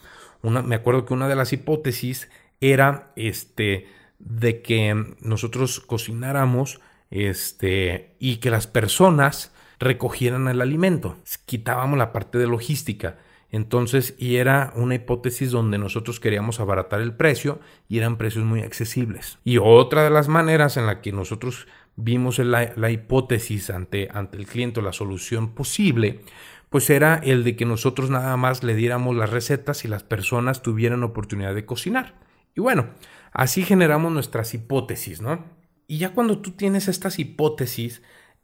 Una, 0.41 0.61
me 0.61 0.75
acuerdo 0.75 1.05
que 1.05 1.13
una 1.13 1.27
de 1.27 1.35
las 1.35 1.53
hipótesis 1.53 2.29
era 2.61 3.11
este, 3.15 3.87
de 4.19 4.61
que 4.61 5.15
nosotros 5.21 5.79
cocináramos 5.79 6.79
este, 7.09 8.15
y 8.19 8.37
que 8.37 8.49
las 8.49 8.67
personas 8.67 9.53
recogieran 9.79 10.47
el 10.47 10.61
alimento. 10.61 11.17
Quitábamos 11.45 11.97
la 11.97 12.11
parte 12.11 12.37
de 12.37 12.47
logística. 12.47 13.17
Entonces, 13.49 14.15
y 14.17 14.35
era 14.37 14.73
una 14.75 14.95
hipótesis 14.95 15.51
donde 15.51 15.77
nosotros 15.77 16.19
queríamos 16.19 16.59
abaratar 16.59 16.99
el 16.99 17.13
precio 17.13 17.59
y 17.87 17.97
eran 17.97 18.17
precios 18.17 18.43
muy 18.43 18.61
accesibles. 18.61 19.39
Y 19.45 19.57
otra 19.57 20.03
de 20.03 20.09
las 20.09 20.27
maneras 20.27 20.75
en 20.75 20.85
la 20.85 21.01
que 21.01 21.13
nosotros 21.13 21.67
vimos 21.95 22.39
la, 22.39 22.73
la 22.75 22.91
hipótesis 22.91 23.69
ante, 23.69 24.09
ante 24.13 24.37
el 24.37 24.47
cliente, 24.47 24.81
la 24.81 24.91
solución 24.91 25.53
posible, 25.53 26.21
pues 26.69 26.89
era 26.89 27.15
el 27.15 27.43
de 27.43 27.55
que 27.55 27.65
nosotros 27.65 28.09
nada 28.09 28.35
más 28.37 28.63
le 28.63 28.75
diéramos 28.75 29.15
las 29.15 29.29
recetas 29.29 29.85
y 29.85 29.87
las 29.87 30.03
personas 30.03 30.61
tuvieran 30.61 31.03
oportunidad 31.03 31.55
de 31.55 31.65
cocinar. 31.65 32.15
Y 32.55 32.61
bueno, 32.61 32.89
así 33.31 33.63
generamos 33.63 34.11
nuestras 34.11 34.53
hipótesis, 34.53 35.21
¿no? 35.21 35.45
Y 35.87 35.99
ya 35.99 36.13
cuando 36.13 36.39
tú 36.39 36.51
tienes 36.51 36.87
estas 36.87 37.19
hipótesis, 37.19 38.01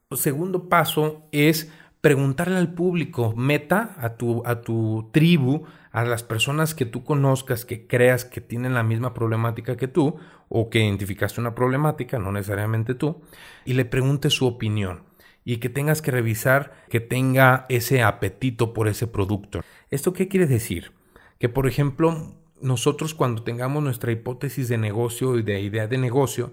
el 0.10 0.18
segundo 0.18 0.70
paso 0.70 1.28
es 1.32 1.72
preguntarle 2.00 2.58
al 2.58 2.74
público, 2.74 3.34
meta 3.36 3.96
a 3.98 4.16
tu, 4.16 4.44
a 4.46 4.62
tu 4.62 5.10
tribu, 5.12 5.64
a 5.92 6.04
las 6.04 6.24
personas 6.24 6.76
que 6.76 6.86
tú 6.86 7.04
conozcas, 7.04 7.66
que 7.66 7.88
creas 7.88 8.26
que 8.26 8.42
tienen 8.42 8.74
la 8.74 8.84
misma 8.84 9.14
problemática 9.14 9.78
que 9.78 9.88
tú, 9.88 10.18
o 10.50 10.70
que 10.70 10.84
identificaste 10.84 11.42
una 11.42 11.56
problemática, 11.56 12.20
no 12.20 12.32
necesariamente 12.32 12.94
tú, 12.94 13.22
y 13.66 13.74
le 13.74 13.86
preguntes 13.86 14.34
su 14.34 14.46
opinión 14.46 15.04
y 15.46 15.58
que 15.58 15.70
tengas 15.70 16.02
que 16.02 16.12
revisar 16.12 16.74
que 16.90 17.00
tenga 17.00 17.66
ese 17.70 18.04
apetito 18.04 18.74
por 18.74 18.88
ese 18.88 19.08
producto. 19.08 19.62
¿Esto 19.90 20.14
qué 20.14 20.28
quiere 20.28 20.48
decir? 20.48 20.92
Que 21.40 21.50
por 21.50 21.68
ejemplo, 21.68 22.36
nosotros 22.62 23.14
cuando 23.14 23.44
tengamos 23.44 23.84
nuestra 23.84 24.12
hipótesis 24.12 24.70
de 24.70 24.78
negocio 24.78 25.38
y 25.38 25.44
de 25.44 25.60
idea 25.60 25.88
de 25.88 25.98
negocio, 25.98 26.52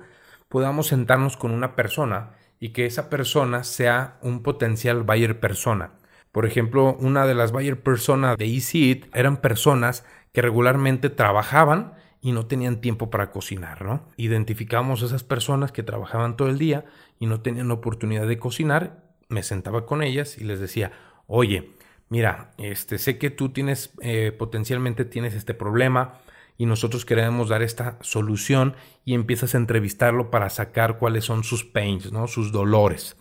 podamos 0.49 0.89
sentarnos 0.89 1.37
con 1.37 1.53
una 1.53 1.77
persona 1.77 2.33
y 2.59 2.71
que 2.71 2.87
esa 2.87 3.09
persona 3.09 3.65
sea 3.65 4.19
un 4.23 4.43
potencial 4.43 5.03
buyer 5.03 5.41
persona. 5.41 5.93
Por 6.33 6.47
ejemplo, 6.47 6.97
una 7.01 7.27
de 7.27 7.35
las 7.35 7.53
buyer 7.53 7.81
persona 7.81 8.37
de 8.37 8.47
Easy 8.47 9.05
eran 9.15 9.39
personas 9.39 10.05
que 10.33 10.43
regularmente 10.43 11.11
trabajaban 11.11 11.95
y 12.21 12.33
no 12.33 12.47
tenían 12.47 12.81
tiempo 12.81 13.11
para 13.11 13.31
cocinar, 13.31 13.85
¿no? 13.85 14.07
Identificamos 14.17 15.03
a 15.03 15.07
esas 15.07 15.25
personas 15.25 15.73
que 15.73 15.83
trabajaban 15.83 16.37
todo 16.37 16.49
el 16.49 16.59
día 16.59 16.85
y 17.19 17.27
no 17.27 17.41
tenían 17.41 17.71
oportunidad 17.71 18.27
de 18.27 18.39
cocinar, 18.39 19.05
me 19.29 19.43
sentaba 19.43 19.87
con 19.87 20.03
ellas 20.03 20.37
y 20.39 20.45
les 20.45 20.61
decía, 20.61 20.93
oye, 21.27 21.71
mira, 22.09 22.53
este, 22.59 22.99
sé 22.99 23.17
que 23.17 23.31
tú 23.31 23.51
tienes, 23.51 23.93
eh, 24.03 24.33
potencialmente 24.37 25.05
tienes 25.05 25.35
este 25.35 25.55
problema 25.55 26.19
y 26.59 26.67
nosotros 26.67 27.07
queremos 27.07 27.49
dar 27.49 27.63
esta 27.63 27.97
solución 28.03 28.75
y 29.07 29.15
empiezas 29.15 29.55
a 29.55 29.59
entrevistarlo 29.59 30.31
para 30.31 30.51
sacar 30.51 30.99
cuáles 30.99 31.25
son 31.25 31.43
sus 31.43 31.65
pains, 31.65 32.13
¿no? 32.13 32.27
Sus 32.27 32.53
dolores. 32.53 33.17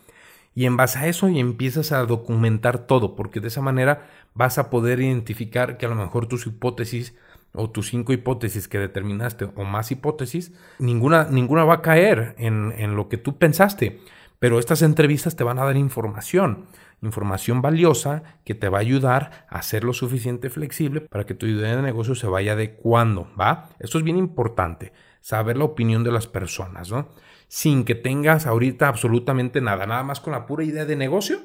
Y 0.56 0.66
en 0.66 0.76
base 0.76 1.00
a 1.00 1.08
eso 1.08 1.30
y 1.30 1.40
empiezas 1.40 1.94
a 1.94 2.04
documentar 2.04 2.80
todo, 2.80 3.16
porque 3.16 3.40
de 3.40 3.48
esa 3.48 3.62
manera 3.62 4.10
vas 4.34 4.58
a 4.58 4.70
poder 4.70 5.00
identificar 5.00 5.78
que 5.78 5.86
a 5.86 5.90
lo 5.90 5.96
mejor 5.96 6.28
tus 6.28 6.48
hipótesis 6.48 7.16
o 7.54 7.70
tus 7.70 7.90
cinco 7.90 8.14
hipótesis 8.14 8.68
que 8.68 8.80
determinaste 8.80 9.50
o 9.56 9.64
más 9.64 9.92
hipótesis, 9.92 10.54
ninguna, 10.80 11.26
ninguna 11.26 11.64
va 11.64 11.76
a 11.76 11.82
caer 11.82 12.36
en, 12.38 12.74
en 12.78 12.96
lo 12.96 13.10
que 13.10 13.18
tú 13.18 13.38
pensaste. 13.38 14.00
Pero 14.40 14.58
estas 14.58 14.82
entrevistas 14.82 15.36
te 15.36 15.44
van 15.44 15.60
a 15.60 15.66
dar 15.66 15.76
información, 15.76 16.68
información 17.02 17.62
valiosa 17.62 18.24
que 18.46 18.56
te 18.56 18.70
va 18.70 18.78
a 18.78 18.82
ayudar 18.82 19.46
a 19.50 19.62
ser 19.62 19.84
lo 19.84 19.92
suficiente 19.92 20.50
flexible 20.50 21.02
para 21.02 21.26
que 21.26 21.34
tu 21.34 21.46
idea 21.46 21.76
de 21.76 21.82
negocio 21.82 22.16
se 22.16 22.28
vaya 22.28 22.54
adecuando, 22.54 23.30
¿va? 23.40 23.70
Esto 23.80 23.98
es 23.98 24.04
bien 24.06 24.18
importante, 24.18 24.94
saber 25.20 25.58
la 25.58 25.66
opinión 25.66 26.06
de 26.06 26.12
las 26.12 26.28
personas, 26.28 26.90
¿no? 26.90 27.10
Sin 27.50 27.84
que 27.84 27.96
tengas 27.96 28.46
ahorita 28.46 28.88
absolutamente 28.88 29.60
nada, 29.60 29.86
nada 29.86 30.04
más 30.04 30.22
con 30.22 30.32
la 30.32 30.46
pura 30.46 30.64
idea 30.64 30.86
de 30.86 30.96
negocio, 30.96 31.40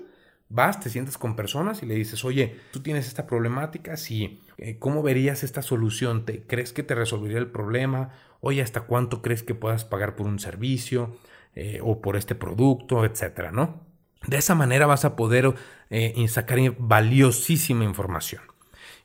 vas, 0.49 0.81
te 0.81 0.91
sientas 0.91 1.19
con 1.19 1.37
personas 1.37 1.83
y 1.83 1.87
le 1.87 1.95
dices, 1.95 2.25
oye, 2.25 2.61
tú 2.73 2.81
tienes 2.81 3.07
esta 3.07 3.27
problemática, 3.27 3.97
sí, 3.97 4.41
eh, 4.59 4.79
¿cómo 4.79 5.03
verías 5.03 5.43
esta 5.43 5.63
solución? 5.63 6.25
¿Te, 6.25 6.43
¿Crees 6.43 6.73
que 6.73 6.83
te 6.83 6.95
resolvería 6.95 7.39
el 7.39 7.49
problema? 7.51 8.13
Oye, 8.41 8.63
¿hasta 8.63 8.83
cuánto 8.83 9.23
crees 9.23 9.43
que 9.43 9.55
puedas 9.55 9.85
pagar 9.85 10.17
por 10.17 10.27
un 10.27 10.39
servicio 10.39 11.17
eh, 11.55 11.81
o 11.83 12.01
por 12.01 12.17
este 12.17 12.35
producto, 12.35 13.05
etcétera, 13.05 13.51
¿no? 13.53 13.81
De 14.27 14.39
esa 14.39 14.55
manera 14.55 14.87
vas 14.87 15.05
a 15.05 15.17
poder 15.17 15.55
eh, 15.91 16.29
sacar 16.29 16.59
valiosísima 16.79 17.85
información. 17.85 18.43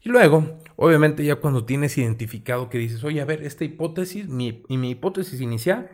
Y 0.02 0.10
luego, 0.10 0.60
obviamente, 0.78 1.26
ya 1.26 1.36
cuando 1.36 1.66
tienes 1.66 1.98
identificado 1.98 2.70
que 2.70 2.78
dices, 2.78 3.04
oye, 3.04 3.20
a 3.20 3.26
ver, 3.26 3.44
esta 3.44 3.66
hipótesis, 3.66 4.28
mi, 4.30 4.64
y 4.70 4.78
mi 4.78 4.92
hipótesis 4.92 5.42
inicial, 5.42 5.90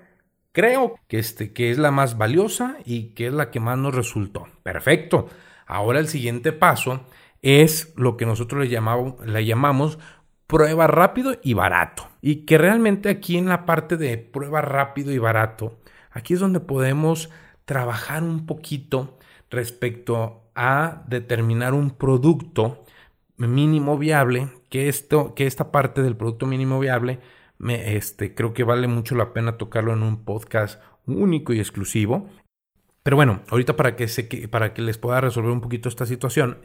creo 0.56 0.96
que, 1.10 1.20
este, 1.20 1.52
que 1.52 1.70
es 1.70 1.78
la 1.78 1.91
más 1.91 2.18
valiosa 2.18 2.78
y 2.86 3.10
que 3.10 3.28
es 3.28 3.34
la 3.34 3.52
que 3.52 3.60
más 3.60 3.78
nos 3.78 3.94
resultó. 3.94 4.48
Perfecto. 4.63 5.28
Ahora 5.68 6.00
el 6.00 6.08
siguiente 6.08 6.54
paso 6.54 7.02
es 7.41 7.94
lo 7.98 8.15
que 8.15 8.26
nosotros 8.26 8.63
le 8.63 8.70
llamamos, 8.70 9.15
le 9.26 9.46
llamamos 9.46 10.00
prueba 10.48 10.88
rápido 10.88 11.36
y 11.44 11.54
barato. 11.54 12.08
Y 12.22 12.46
que 12.46 12.58
realmente 12.58 13.10
aquí 13.10 13.38
en 13.38 13.48
la 13.48 13.65
parte 13.65 13.98
de 13.98 14.18
prueba 14.18 14.62
rápido 14.62 15.12
y 15.12 15.18
barato, 15.18 15.78
aquí 16.12 16.34
es 16.34 16.39
donde 16.39 16.62
podemos 16.62 17.30
trabajar 17.65 18.24
un 18.24 18.46
poquito 18.46 19.18
respecto 19.50 20.44
a 20.56 21.04
determinar 21.08 21.74
un 21.74 21.91
producto 21.91 22.86
mínimo 23.36 23.98
viable, 23.98 24.48
que, 24.70 24.88
esto, 24.88 25.36
que 25.36 25.48
esta 25.48 25.70
parte 25.72 26.02
del 26.02 26.15
producto 26.15 26.46
mínimo 26.46 26.80
viable 26.80 27.20
me, 27.58 27.96
este, 27.96 28.36
creo 28.36 28.54
que 28.54 28.63
vale 28.63 28.88
mucho 28.88 29.15
la 29.15 29.34
pena 29.34 29.58
tocarlo 29.58 29.94
en 29.94 30.04
un 30.04 30.24
podcast 30.24 30.82
único 31.06 31.54
y 31.54 31.60
exclusivo. 31.60 32.30
Pero 33.04 33.15
bueno, 33.15 33.41
ahorita 33.50 33.76
para 33.76 33.96
que, 33.96 34.08
se, 34.08 34.24
para 34.48 34.74
que 34.74 34.82
les 34.82 34.98
pueda 34.98 35.22
resolver 35.22 35.52
un 35.52 35.62
poquito 35.62 35.89
esta 35.89 36.06
situación, 36.06 36.58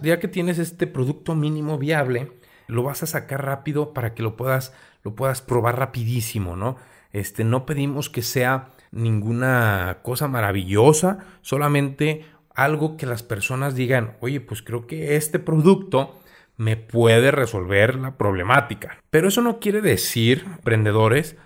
ya 0.00 0.20
que 0.20 0.28
tienes 0.28 0.58
este 0.58 0.86
producto 0.86 1.34
mínimo 1.34 1.78
viable, 1.78 2.32
lo 2.66 2.82
vas 2.82 3.02
a 3.02 3.06
sacar 3.06 3.44
rápido 3.44 3.94
para 3.94 4.14
que 4.14 4.22
lo 4.22 4.36
puedas, 4.36 4.74
lo 5.02 5.14
puedas 5.14 5.40
probar 5.40 5.78
rapidísimo, 5.78 6.56
¿no? 6.56 6.76
Este, 7.12 7.44
no 7.44 7.64
pedimos 7.64 8.10
que 8.10 8.22
sea 8.22 8.72
ninguna 8.90 10.00
cosa 10.02 10.28
maravillosa, 10.28 11.20
solamente 11.40 12.26
algo 12.54 12.96
que 12.96 13.06
las 13.06 13.22
personas 13.22 13.74
digan, 13.74 14.16
oye, 14.20 14.40
pues 14.40 14.62
creo 14.62 14.86
que 14.86 15.16
este 15.16 15.38
producto 15.38 16.20
me 16.56 16.76
puede 16.76 17.30
resolver 17.30 17.96
la 17.96 18.16
problemática. 18.16 18.98
Pero 19.10 19.28
eso 19.28 19.42
no 19.42 19.58
quiere 19.60 19.82
decir, 19.82 20.44
emprendedores, 20.46 21.36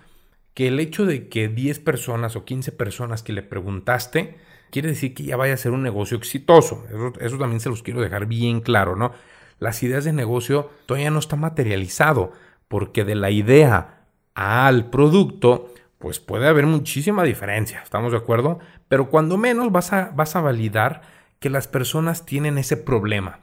que 0.53 0.67
el 0.67 0.79
hecho 0.79 1.05
de 1.05 1.27
que 1.29 1.47
10 1.47 1.79
personas 1.79 2.35
o 2.35 2.45
15 2.45 2.71
personas 2.71 3.23
que 3.23 3.33
le 3.33 3.41
preguntaste, 3.41 4.37
quiere 4.69 4.89
decir 4.89 5.13
que 5.13 5.23
ya 5.23 5.37
vaya 5.37 5.53
a 5.53 5.57
ser 5.57 5.71
un 5.71 5.83
negocio 5.83 6.17
exitoso. 6.17 6.85
Eso, 7.19 7.37
también 7.37 7.59
se 7.59 7.69
los 7.69 7.83
quiero 7.83 8.01
dejar 8.01 8.25
bien 8.25 8.61
claro, 8.61 8.95
¿no? 8.95 9.11
Las 9.59 9.83
ideas 9.83 10.05
de 10.05 10.13
negocio 10.13 10.71
todavía 10.85 11.11
no 11.11 11.19
está 11.19 11.35
materializado, 11.35 12.31
porque 12.67 13.03
de 13.03 13.15
la 13.15 13.29
idea 13.29 14.05
al 14.33 14.89
producto, 14.89 15.73
pues 15.99 16.19
puede 16.19 16.47
haber 16.47 16.65
muchísima 16.65 17.23
diferencia, 17.23 17.81
¿estamos 17.83 18.11
de 18.11 18.17
acuerdo? 18.17 18.59
Pero 18.87 19.09
cuando 19.09 19.37
menos 19.37 19.71
vas 19.71 19.93
a, 19.93 20.11
vas 20.15 20.35
a 20.35 20.41
validar 20.41 21.01
que 21.39 21.49
las 21.49 21.67
personas 21.67 22.25
tienen 22.25 22.57
ese 22.57 22.77
problema 22.77 23.39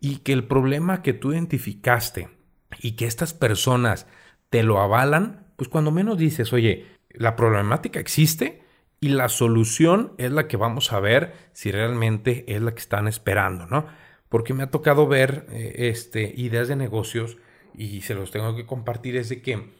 y 0.00 0.18
que 0.18 0.32
el 0.32 0.44
problema 0.44 1.02
que 1.02 1.12
tú 1.12 1.32
identificaste 1.32 2.30
y 2.78 2.92
que 2.92 3.04
estas 3.04 3.34
personas 3.34 4.06
te 4.48 4.62
lo 4.62 4.80
avalan, 4.80 5.46
pues 5.56 5.68
cuando 5.68 5.90
menos 5.90 6.18
dices, 6.18 6.52
oye, 6.52 6.86
la 7.10 7.36
problemática 7.36 8.00
existe 8.00 8.62
y 8.98 9.08
la 9.10 9.28
solución 9.28 10.12
es 10.18 10.32
la 10.32 10.48
que 10.48 10.56
vamos 10.56 10.92
a 10.92 11.00
ver 11.00 11.34
si 11.52 11.70
realmente 11.70 12.44
es 12.48 12.62
la 12.62 12.72
que 12.72 12.80
están 12.80 13.08
esperando, 13.08 13.66
¿no? 13.66 13.86
Porque 14.28 14.54
me 14.54 14.62
ha 14.62 14.70
tocado 14.70 15.06
ver 15.06 15.46
eh, 15.50 15.88
este, 15.90 16.32
ideas 16.36 16.68
de 16.68 16.76
negocios 16.76 17.36
y 17.74 18.02
se 18.02 18.14
los 18.14 18.30
tengo 18.30 18.56
que 18.56 18.66
compartir, 18.66 19.16
es 19.16 19.28
de 19.28 19.42
que 19.42 19.72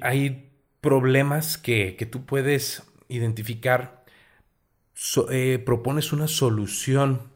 hay 0.00 0.50
problemas 0.80 1.58
que, 1.58 1.96
tú 2.10 2.24
puedes 2.26 2.82
identificar, 3.08 4.04
eh, 5.30 5.62
propones 5.64 6.12
una 6.12 6.28
solución 6.28 7.31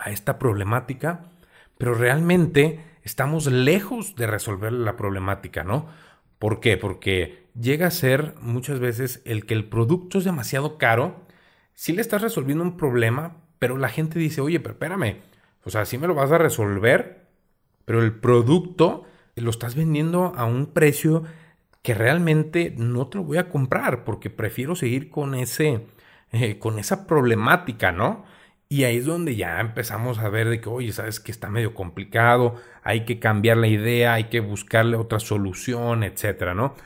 a 0.00 0.10
esta 0.10 0.38
problemática, 0.38 1.30
pero 1.78 1.94
realmente 1.94 2.84
estamos 3.02 3.46
lejos 3.46 4.16
de 4.16 4.26
resolver 4.26 4.72
la 4.72 4.96
problemática, 4.96 5.64
¿no? 5.64 5.88
¿Por 6.38 6.60
qué? 6.60 6.76
Porque 6.76 7.46
llega 7.58 7.86
a 7.86 7.90
ser 7.90 8.34
muchas 8.40 8.80
veces 8.80 9.22
el 9.24 9.46
que 9.46 9.54
el 9.54 9.68
producto 9.68 10.18
es 10.18 10.24
demasiado 10.24 10.78
caro, 10.78 11.26
sí 11.74 11.92
le 11.92 12.00
estás 12.00 12.22
resolviendo 12.22 12.64
un 12.64 12.76
problema, 12.76 13.36
pero 13.58 13.76
la 13.76 13.88
gente 13.88 14.18
dice, 14.18 14.40
oye, 14.40 14.60
pero 14.60 14.72
espérame, 14.72 15.18
o 15.64 15.70
sea, 15.70 15.84
sí 15.84 15.98
me 15.98 16.06
lo 16.06 16.14
vas 16.14 16.32
a 16.32 16.38
resolver, 16.38 17.26
pero 17.84 18.02
el 18.02 18.14
producto 18.14 19.04
lo 19.36 19.50
estás 19.50 19.74
vendiendo 19.74 20.32
a 20.36 20.44
un 20.44 20.66
precio 20.66 21.24
que 21.82 21.94
realmente 21.94 22.74
no 22.76 23.08
te 23.08 23.18
lo 23.18 23.24
voy 23.24 23.38
a 23.38 23.48
comprar 23.48 24.04
porque 24.04 24.30
prefiero 24.30 24.76
seguir 24.76 25.10
con 25.10 25.34
ese, 25.34 25.86
eh, 26.32 26.58
con 26.58 26.78
esa 26.78 27.06
problemática, 27.06 27.92
¿no? 27.92 28.24
Y 28.72 28.84
ahí 28.84 28.98
es 28.98 29.04
donde 29.04 29.34
ya 29.34 29.58
empezamos 29.58 30.20
a 30.20 30.28
ver 30.28 30.48
de 30.48 30.60
que, 30.60 30.68
oye, 30.68 30.92
sabes 30.92 31.18
que 31.18 31.32
está 31.32 31.50
medio 31.50 31.74
complicado, 31.74 32.54
hay 32.84 33.04
que 33.04 33.18
cambiar 33.18 33.56
la 33.56 33.66
idea, 33.66 34.14
hay 34.14 34.24
que 34.24 34.38
buscarle 34.38 34.96
otra 34.96 35.18
solución, 35.18 36.04
etcétera, 36.04 36.54
¿no? 36.54 36.76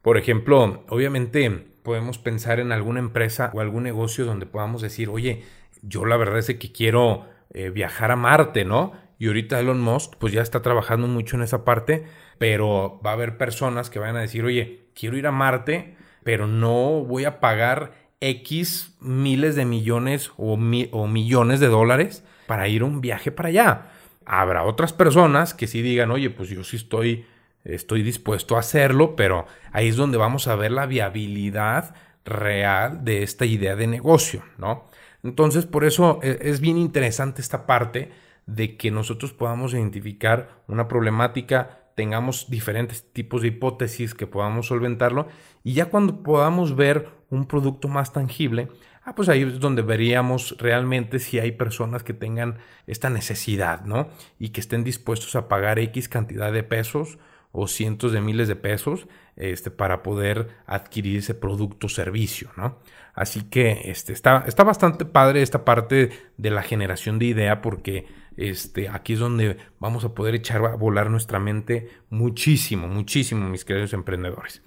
Por 0.00 0.16
ejemplo, 0.16 0.84
obviamente 0.88 1.66
podemos 1.82 2.16
pensar 2.16 2.60
en 2.60 2.72
alguna 2.72 3.00
empresa 3.00 3.50
o 3.52 3.60
algún 3.60 3.82
negocio 3.82 4.24
donde 4.24 4.46
podamos 4.46 4.80
decir, 4.80 5.10
oye, 5.10 5.44
yo 5.82 6.06
la 6.06 6.16
verdad 6.16 6.38
es 6.38 6.46
que 6.46 6.72
quiero 6.72 7.26
eh, 7.52 7.68
viajar 7.68 8.10
a 8.10 8.16
Marte, 8.16 8.64
¿no? 8.64 8.92
Y 9.18 9.26
ahorita 9.26 9.60
Elon 9.60 9.82
Musk 9.82 10.14
pues 10.18 10.32
ya 10.32 10.40
está 10.40 10.62
trabajando 10.62 11.08
mucho 11.08 11.36
en 11.36 11.42
esa 11.42 11.62
parte, 11.62 12.06
pero 12.38 13.02
va 13.04 13.10
a 13.10 13.12
haber 13.12 13.36
personas 13.36 13.90
que 13.90 13.98
van 13.98 14.16
a 14.16 14.22
decir, 14.22 14.46
oye, 14.46 14.86
quiero 14.94 15.18
ir 15.18 15.26
a 15.26 15.30
Marte, 15.30 15.94
pero 16.22 16.46
no 16.46 17.04
voy 17.04 17.26
a 17.26 17.38
pagar 17.38 18.03
X 18.20 18.96
miles 19.00 19.56
de 19.56 19.64
millones 19.64 20.32
o, 20.36 20.56
millones 20.56 21.60
de 21.60 21.68
dólares 21.68 22.24
para 22.46 22.68
ir 22.68 22.82
un 22.82 23.00
viaje 23.00 23.30
para 23.30 23.48
allá. 23.48 23.90
Habrá 24.24 24.64
otras 24.64 24.92
personas 24.92 25.54
que 25.54 25.66
sí 25.66 25.82
digan, 25.82 26.10
oye, 26.10 26.30
pues 26.30 26.48
yo 26.48 26.64
sí 26.64 26.76
estoy, 26.76 27.26
estoy 27.64 28.02
dispuesto 28.02 28.56
a 28.56 28.60
hacerlo, 28.60 29.16
pero 29.16 29.46
ahí 29.72 29.88
es 29.88 29.96
donde 29.96 30.16
vamos 30.16 30.48
a 30.48 30.56
ver 30.56 30.72
la 30.72 30.86
viabilidad 30.86 31.94
real 32.24 33.04
de 33.04 33.22
esta 33.22 33.44
idea 33.44 33.76
de 33.76 33.86
negocio, 33.86 34.42
¿no? 34.56 34.88
Entonces, 35.22 35.66
por 35.66 35.84
eso 35.84 36.20
e, 36.22 36.38
es 36.42 36.60
bien 36.60 36.78
interesante 36.78 37.42
esta 37.42 37.66
parte 37.66 38.12
de 38.46 38.76
que 38.76 38.90
nosotros 38.90 39.32
podamos 39.32 39.72
identificar 39.72 40.62
una 40.68 40.88
problemática, 40.88 41.84
tengamos 41.94 42.50
diferentes 42.50 43.10
tipos 43.12 43.42
de 43.42 43.48
hipótesis 43.48 44.14
que 44.14 44.26
podamos 44.26 44.66
solventarlo 44.66 45.28
y 45.62 45.74
ya 45.74 45.86
cuando 45.86 46.22
podamos 46.22 46.76
ver 46.76 47.08
un 47.34 47.46
producto 47.46 47.88
más 47.88 48.12
tangible, 48.12 48.68
ah, 49.04 49.14
pues 49.14 49.28
ahí 49.28 49.42
es 49.42 49.60
donde 49.60 49.82
veríamos 49.82 50.56
realmente 50.58 51.18
si 51.18 51.38
hay 51.38 51.52
personas 51.52 52.02
que 52.02 52.14
tengan 52.14 52.58
esta 52.86 53.10
necesidad, 53.10 53.84
¿no? 53.84 54.08
Y 54.38 54.50
que 54.50 54.60
estén 54.60 54.84
dispuestos 54.84 55.36
a 55.36 55.48
pagar 55.48 55.78
X 55.78 56.08
cantidad 56.08 56.52
de 56.52 56.62
pesos 56.62 57.18
o 57.52 57.68
cientos 57.68 58.12
de 58.12 58.20
miles 58.20 58.48
de 58.48 58.56
pesos 58.56 59.06
este, 59.36 59.70
para 59.70 60.02
poder 60.02 60.48
adquirir 60.66 61.18
ese 61.18 61.34
producto 61.34 61.86
o 61.86 61.90
servicio, 61.90 62.50
¿no? 62.56 62.78
Así 63.14 63.44
que 63.44 63.82
este, 63.84 64.12
está, 64.12 64.44
está 64.46 64.64
bastante 64.64 65.04
padre 65.04 65.42
esta 65.42 65.64
parte 65.64 66.10
de 66.36 66.50
la 66.50 66.62
generación 66.62 67.18
de 67.20 67.26
idea 67.26 67.62
porque 67.62 68.06
este, 68.36 68.88
aquí 68.88 69.12
es 69.12 69.20
donde 69.20 69.56
vamos 69.78 70.04
a 70.04 70.14
poder 70.14 70.34
echar 70.34 70.64
a 70.64 70.74
volar 70.74 71.10
nuestra 71.10 71.38
mente 71.38 71.90
muchísimo, 72.10 72.88
muchísimo, 72.88 73.48
mis 73.48 73.64
queridos 73.64 73.92
emprendedores. 73.92 74.62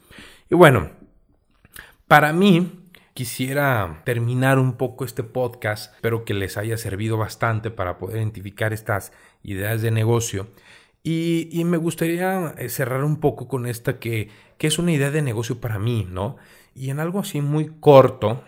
Y 0.49 0.55
bueno, 0.55 0.91
para 2.07 2.33
mí, 2.33 2.87
quisiera 3.13 4.01
terminar 4.05 4.59
un 4.59 4.73
poco 4.73 5.03
este 5.03 5.23
podcast, 5.23 5.93
espero 5.95 6.23
que 6.23 6.33
les 6.33 6.55
haya 6.57 6.77
servido 6.77 7.17
bastante 7.17 7.71
para 7.71 7.97
poder 7.97 8.17
identificar 8.17 8.73
estas 8.73 9.11
ideas 9.43 9.81
de 9.81 9.91
negocio. 9.91 10.47
Y, 11.03 11.63
me 11.65 11.77
gustaría 11.77 12.53
eh, 12.57 12.67
cerrar 12.69 13.03
un 13.03 13.21
poco 13.21 13.47
con 13.47 13.65
esta 13.65 13.97
que, 13.97 14.29
que 14.57 14.67
es 14.67 14.77
una 14.77 14.91
idea 14.91 15.09
de 15.09 15.21
negocio 15.21 15.61
para 15.61 15.79
mí, 15.79 16.05
¿no? 16.09 16.35
Y 16.75 16.89
en 16.89 16.99
algo 16.99 17.19
así 17.19 17.39
muy 17.39 17.71
corto 17.79 18.43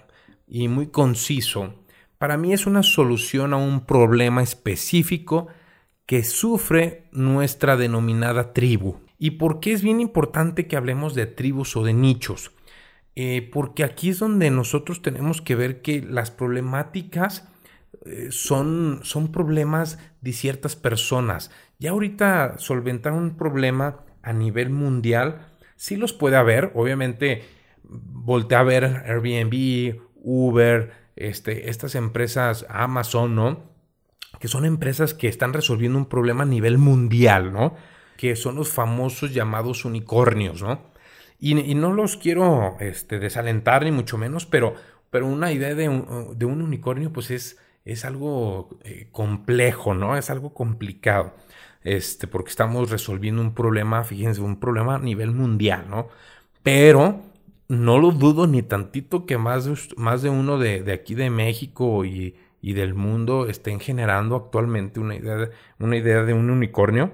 y 0.46 0.68
muy 0.68 0.88
conciso, 0.88 1.74
para 2.18 2.38
mí 2.38 2.52
es 2.52 2.68
una 2.68 2.84
solución 2.84 3.54
a 3.54 3.58
un 3.58 3.86
problema 3.86 4.44
específico 4.44 5.48
que 6.06 6.24
sufre 6.24 7.08
nuestra 7.12 7.78
denominada 7.78 8.52
tribu. 8.52 8.98
¿Y 9.18 9.32
por 9.32 9.62
qué 9.62 9.72
es 9.72 9.82
bien 9.82 10.02
importante 10.02 10.68
que 10.68 10.76
hablemos 10.76 11.16
de 11.16 11.28
tribus 11.28 11.78
o 11.78 11.84
de 11.84 11.94
nichos? 11.94 12.52
Eh, 13.16 13.50
porque 13.52 13.84
aquí 13.84 14.10
es 14.10 14.20
donde 14.20 14.50
nosotros 14.52 15.02
tenemos 15.02 15.42
que 15.42 15.56
ver 15.56 15.82
que 15.82 16.02
las 16.02 16.32
problemáticas 16.32 17.50
eh, 18.06 18.28
son, 18.32 19.02
son 19.04 19.32
problemas 19.32 20.00
de 20.22 20.34
ciertas 20.34 20.76
personas. 20.76 21.52
Ya 21.80 21.92
ahorita 21.92 22.58
solventar 22.58 23.14
un 23.14 23.36
problema 23.36 24.06
a 24.22 24.34
nivel 24.34 24.70
mundial 24.70 25.48
sí 25.76 25.96
los 25.96 26.14
puede 26.14 26.36
haber. 26.36 26.72
Obviamente, 26.76 27.44
voltea 27.84 28.60
a 28.60 28.64
ver 28.64 28.84
Airbnb, 29.06 30.02
Uber, 30.16 30.92
este, 31.16 31.70
estas 31.70 31.96
empresas, 31.96 32.66
Amazon, 32.70 33.36
¿no? 33.36 33.64
Que 34.40 34.48
son 34.48 34.66
empresas 34.66 35.14
que 35.14 35.28
están 35.28 35.54
resolviendo 35.54 35.98
un 35.98 36.06
problema 36.06 36.44
a 36.44 36.48
nivel 36.48 36.78
mundial, 36.78 37.52
¿no? 37.52 37.76
Que 38.18 38.36
son 38.36 38.56
los 38.56 38.70
famosos 38.70 39.34
llamados 39.34 39.86
unicornios, 39.86 40.62
¿no? 40.62 40.89
Y, 41.40 41.54
no 41.76 41.94
los 41.94 42.18
quiero 42.18 42.76
este, 42.82 43.18
desalentar 43.18 43.84
ni 43.84 43.92
mucho 43.92 44.18
menos, 44.18 44.46
pero, 44.46 44.76
pero 45.10 45.26
una 45.26 45.54
idea 45.54 45.74
de 45.74 45.88
un, 45.88 46.38
de 46.38 46.46
un 46.46 46.62
unicornio 46.62 47.14
pues 47.14 47.32
es, 47.32 47.58
es 47.86 48.04
algo 48.04 48.78
eh, 48.84 49.08
complejo, 49.12 49.94
¿no? 49.94 50.18
Es 50.18 50.30
algo 50.30 50.54
complicado. 50.54 51.34
Este, 51.84 52.28
porque 52.28 52.50
estamos 52.50 52.90
resolviendo 52.90 53.42
un 53.42 53.54
problema, 53.54 54.04
fíjense, 54.04 54.42
un 54.42 54.60
problema 54.60 54.96
a 54.96 55.00
nivel 55.00 55.32
mundial, 55.32 55.86
¿no? 55.90 56.10
Pero 56.62 57.22
no 57.70 58.00
lo 58.00 58.12
dudo 58.12 58.48
ni 58.48 58.62
tantito 58.64 59.26
que 59.26 59.38
más 59.38 59.66
de, 59.66 59.78
más 59.96 60.22
de 60.22 60.30
uno 60.30 60.58
de, 60.58 60.92
aquí 60.92 61.16
de 61.16 61.30
México 61.30 62.04
y, 62.06 62.36
del 62.62 62.94
mundo 62.94 63.48
estén 63.48 63.80
generando 63.80 64.36
actualmente 64.36 65.00
una 65.00 65.16
idea, 65.16 65.38
de, 65.38 65.52
una 65.80 65.96
idea 65.96 66.24
de 66.24 66.34
un 66.34 66.50
unicornio. 66.50 67.14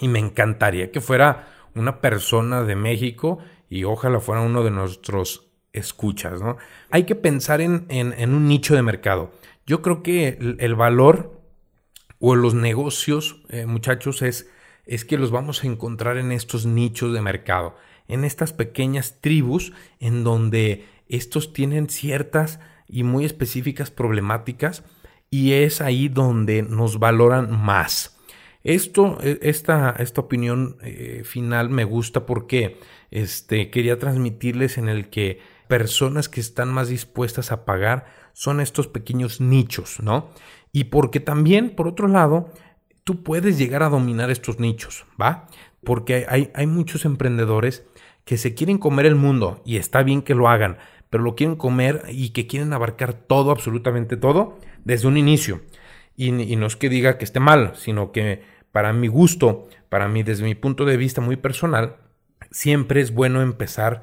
Y 0.00 0.08
me 0.08 0.18
encantaría 0.18 0.90
que 0.90 1.00
fuera 1.00 1.55
una 1.76 2.00
persona 2.00 2.62
de 2.62 2.76
México 2.76 3.38
y 3.68 3.84
ojalá 3.84 4.20
fuera 4.20 4.42
uno 4.42 4.64
de 4.64 4.70
nuestros 4.70 5.48
escuchas, 5.72 6.40
¿no? 6.40 6.56
Hay 6.90 7.04
que 7.04 7.14
pensar 7.14 7.60
en, 7.60 7.86
un 7.90 8.48
nicho 8.48 8.74
de 8.74 8.82
mercado. 8.82 9.30
Yo 9.66 9.82
creo 9.82 10.02
que 10.02 10.56
el, 10.58 10.74
valor 10.74 11.40
o 12.18 12.34
los 12.34 12.54
negocios, 12.54 13.42
eh, 13.50 13.66
muchachos, 13.66 14.22
es, 14.22 14.48
es 14.86 15.04
que 15.04 15.18
los 15.18 15.30
vamos 15.30 15.62
a 15.62 15.66
encontrar 15.66 16.16
en 16.16 16.32
estos 16.32 16.64
nichos 16.66 17.12
de 17.12 17.20
mercado 17.20 17.74
en 18.08 18.24
estas 18.24 18.52
pequeñas 18.52 19.20
tribus 19.20 19.72
en 20.00 20.24
donde 20.24 20.86
estos 21.08 21.52
tienen 21.52 21.88
ciertas 21.88 22.60
y 22.88 23.02
muy 23.02 23.24
específicas 23.24 23.90
problemáticas 23.90 24.84
y 25.30 25.52
es 25.52 25.80
ahí 25.80 26.08
donde 26.08 26.62
nos 26.62 26.98
valoran 26.98 27.50
más. 27.50 28.15
Esto, 28.66 29.18
e, 29.22 29.38
esta, 29.42 29.94
esta 30.00 30.20
opinión 30.20 30.76
eh, 30.82 31.22
final 31.24 31.70
me 31.70 31.84
gusta 31.84 32.26
porque 32.26 32.80
este, 33.12 33.70
quería 33.70 34.00
transmitirles 34.00 34.76
en 34.76 34.88
el 34.88 35.08
que 35.08 35.38
personas 35.68 36.28
que 36.28 36.40
están 36.40 36.72
más 36.72 36.88
dispuestas 36.88 37.52
a 37.52 37.64
pagar 37.64 38.06
son 38.32 38.60
estos 38.60 38.88
pequeños 38.88 39.40
nichos, 39.40 40.00
¿no? 40.02 40.30
Y 40.72 40.84
porque 40.84 41.20
también, 41.20 41.76
por 41.76 41.86
otro 41.86 42.08
lado, 42.08 42.50
tú 43.04 43.22
puedes 43.22 43.56
llegar 43.56 43.84
a 43.84 43.88
dominar 43.88 44.30
estos 44.30 44.58
nichos, 44.58 45.06
¿va? 45.20 45.46
Porque 45.84 46.26
hay, 46.28 46.50
hay 46.52 46.66
muchos 46.66 47.04
emprendedores 47.04 47.84
que 48.24 48.36
se 48.36 48.54
quieren 48.54 48.78
comer 48.78 49.06
el 49.06 49.14
mundo 49.14 49.62
y 49.64 49.76
está 49.76 50.02
bien 50.02 50.22
que 50.22 50.34
lo 50.34 50.48
hagan, 50.48 50.78
pero 51.08 51.22
lo 51.22 51.36
quieren 51.36 51.54
comer 51.54 52.02
y 52.08 52.30
que 52.30 52.48
quieren 52.48 52.72
abarcar 52.72 53.14
todo, 53.14 53.52
absolutamente 53.52 54.16
todo, 54.16 54.58
desde 54.84 55.06
un 55.06 55.16
inicio. 55.16 55.60
Y, 56.16 56.32
no 56.32 56.66
es 56.66 56.76
que 56.76 56.88
diga 56.88 57.18
que 57.18 57.24
esté 57.24 57.40
mal, 57.40 57.72
sino 57.76 58.10
que 58.10 58.42
para 58.76 58.92
mi 58.92 59.08
gusto, 59.08 59.68
para 59.88 60.06
mí, 60.06 60.22
desde 60.22 60.44
mi 60.44 60.54
punto 60.54 60.84
de 60.84 60.98
vista 60.98 61.22
muy 61.22 61.36
personal, 61.36 61.96
siempre 62.50 63.00
es 63.00 63.14
bueno 63.14 63.40
empezar 63.40 64.02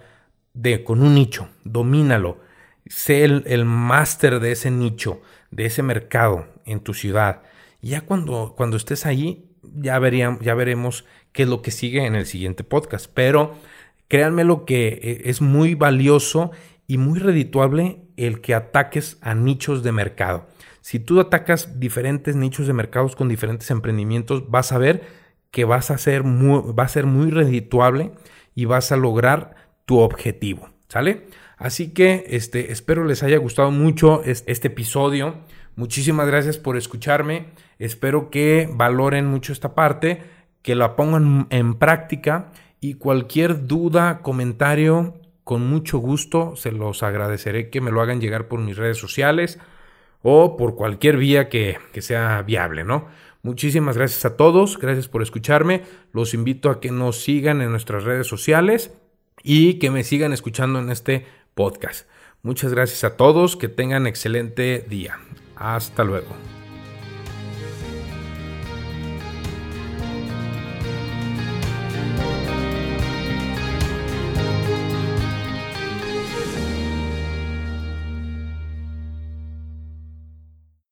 de, 0.56 0.84
con 0.84 1.04
un 1.04 1.14
nicho, 1.14 1.48
domínalo, 1.64 2.40
sé 2.88 3.24
el, 3.24 3.44
el 3.46 3.66
máster 3.66 4.40
de 4.40 4.54
ese 4.54 4.72
nicho, 4.72 5.22
de 5.52 5.68
ese 5.68 5.84
mercado 5.84 6.48
en 6.66 6.80
tu 6.80 6.96
ciudad. 6.96 7.44
ya 7.84 8.02
cuando, 8.02 8.56
cuando 8.58 8.76
estés 8.76 9.06
ahí, 9.06 9.46
ya, 9.62 10.00
veríamos, 10.00 10.42
ya 10.42 10.56
veremos 10.56 11.06
qué 11.34 11.44
es 11.44 11.50
lo 11.50 11.62
que 11.62 11.70
sigue 11.70 12.08
en 12.08 12.16
el 12.16 12.26
siguiente 12.26 12.64
podcast. 12.64 13.12
Pero 13.14 13.56
Créanme 14.14 14.44
lo 14.44 14.66
que 14.66 14.88
eh, 15.02 15.22
es 15.26 15.42
muy 15.42 15.74
valioso 15.74 16.52
y 16.86 17.00
muy 17.00 17.18
redituable 17.18 18.04
el 18.16 18.42
que 18.42 18.54
ataques 18.54 19.18
a 19.22 19.34
nichos 19.34 19.82
de 19.82 19.92
mercado. 19.92 20.46
Si 20.84 21.00
tú 21.00 21.22
atacas 21.22 21.80
diferentes 21.80 22.36
nichos 22.36 22.68
de 22.68 22.74
mercados 22.74 23.16
con 23.16 23.30
diferentes 23.30 23.72
emprendimientos, 23.72 24.52
vas 24.52 24.74
a 24.74 24.78
ver 24.78 25.02
que 25.50 25.64
vas 25.64 25.90
a 25.92 25.98
ser 25.98 26.26
muy, 26.26 26.74
va 26.74 26.84
a 26.84 26.90
ser 26.90 27.06
muy 27.06 27.32
redituable 27.32 28.12
y 28.54 28.66
vas 28.66 28.92
a 28.92 28.98
lograr 28.98 29.56
tu 29.86 30.00
objetivo. 30.00 30.70
¿Sale? 30.90 31.28
Así 31.58 31.94
que 31.94 32.26
este, 32.28 32.74
espero 32.74 33.06
les 33.06 33.24
haya 33.24 33.38
gustado 33.38 33.72
mucho 33.72 34.24
este 34.26 34.68
episodio. 34.68 35.36
Muchísimas 35.78 36.28
gracias 36.28 36.58
por 36.58 36.76
escucharme. 36.76 37.46
Espero 37.80 38.30
que 38.30 38.70
valoren 38.70 39.26
mucho 39.26 39.54
esta 39.54 39.76
parte, 39.76 40.22
que 40.64 40.76
la 40.76 40.98
pongan 40.98 41.48
en 41.50 41.76
práctica 41.76 42.52
y 42.82 42.96
cualquier 42.96 43.68
duda, 43.68 44.20
comentario, 44.22 45.14
con 45.46 45.66
mucho 45.66 46.00
gusto 46.00 46.58
se 46.58 46.74
los 46.74 47.04
agradeceré 47.04 47.70
que 47.70 47.80
me 47.80 47.92
lo 47.92 48.02
hagan 48.02 48.20
llegar 48.20 48.50
por 48.50 48.60
mis 48.60 48.76
redes 48.76 48.98
sociales 48.98 49.60
o 50.24 50.58
por 50.58 50.76
cualquier 50.76 51.18
vía 51.18 51.50
que, 51.50 51.78
sea 52.00 52.42
viable, 52.42 52.84
¿no? 52.84 53.08
Muchísimas 53.44 53.98
gracias 53.98 54.26
a 54.26 54.38
todos, 54.38 54.80
gracias 54.80 55.10
por 55.10 55.22
escucharme. 55.22 55.84
Los 56.14 56.34
invito 56.34 56.70
a 56.70 56.80
que 56.80 56.92
nos 56.92 57.22
sigan 57.22 57.62
en 57.62 57.70
nuestras 57.70 58.06
redes 58.06 58.26
sociales 58.26 58.92
y 59.44 59.76
que 59.76 59.92
me 59.92 60.04
sigan 60.04 60.32
escuchando 60.34 60.80
en 60.80 60.90
este 60.90 61.26
podcast. 61.54 62.08
Muchas 62.42 62.74
gracias 62.74 63.04
a 63.04 63.18
todos, 63.18 63.58
que 63.58 63.68
tengan 63.68 64.08
excelente 64.08 64.86
día. 64.90 65.20
Hasta 65.56 66.04
luego. 66.04 66.53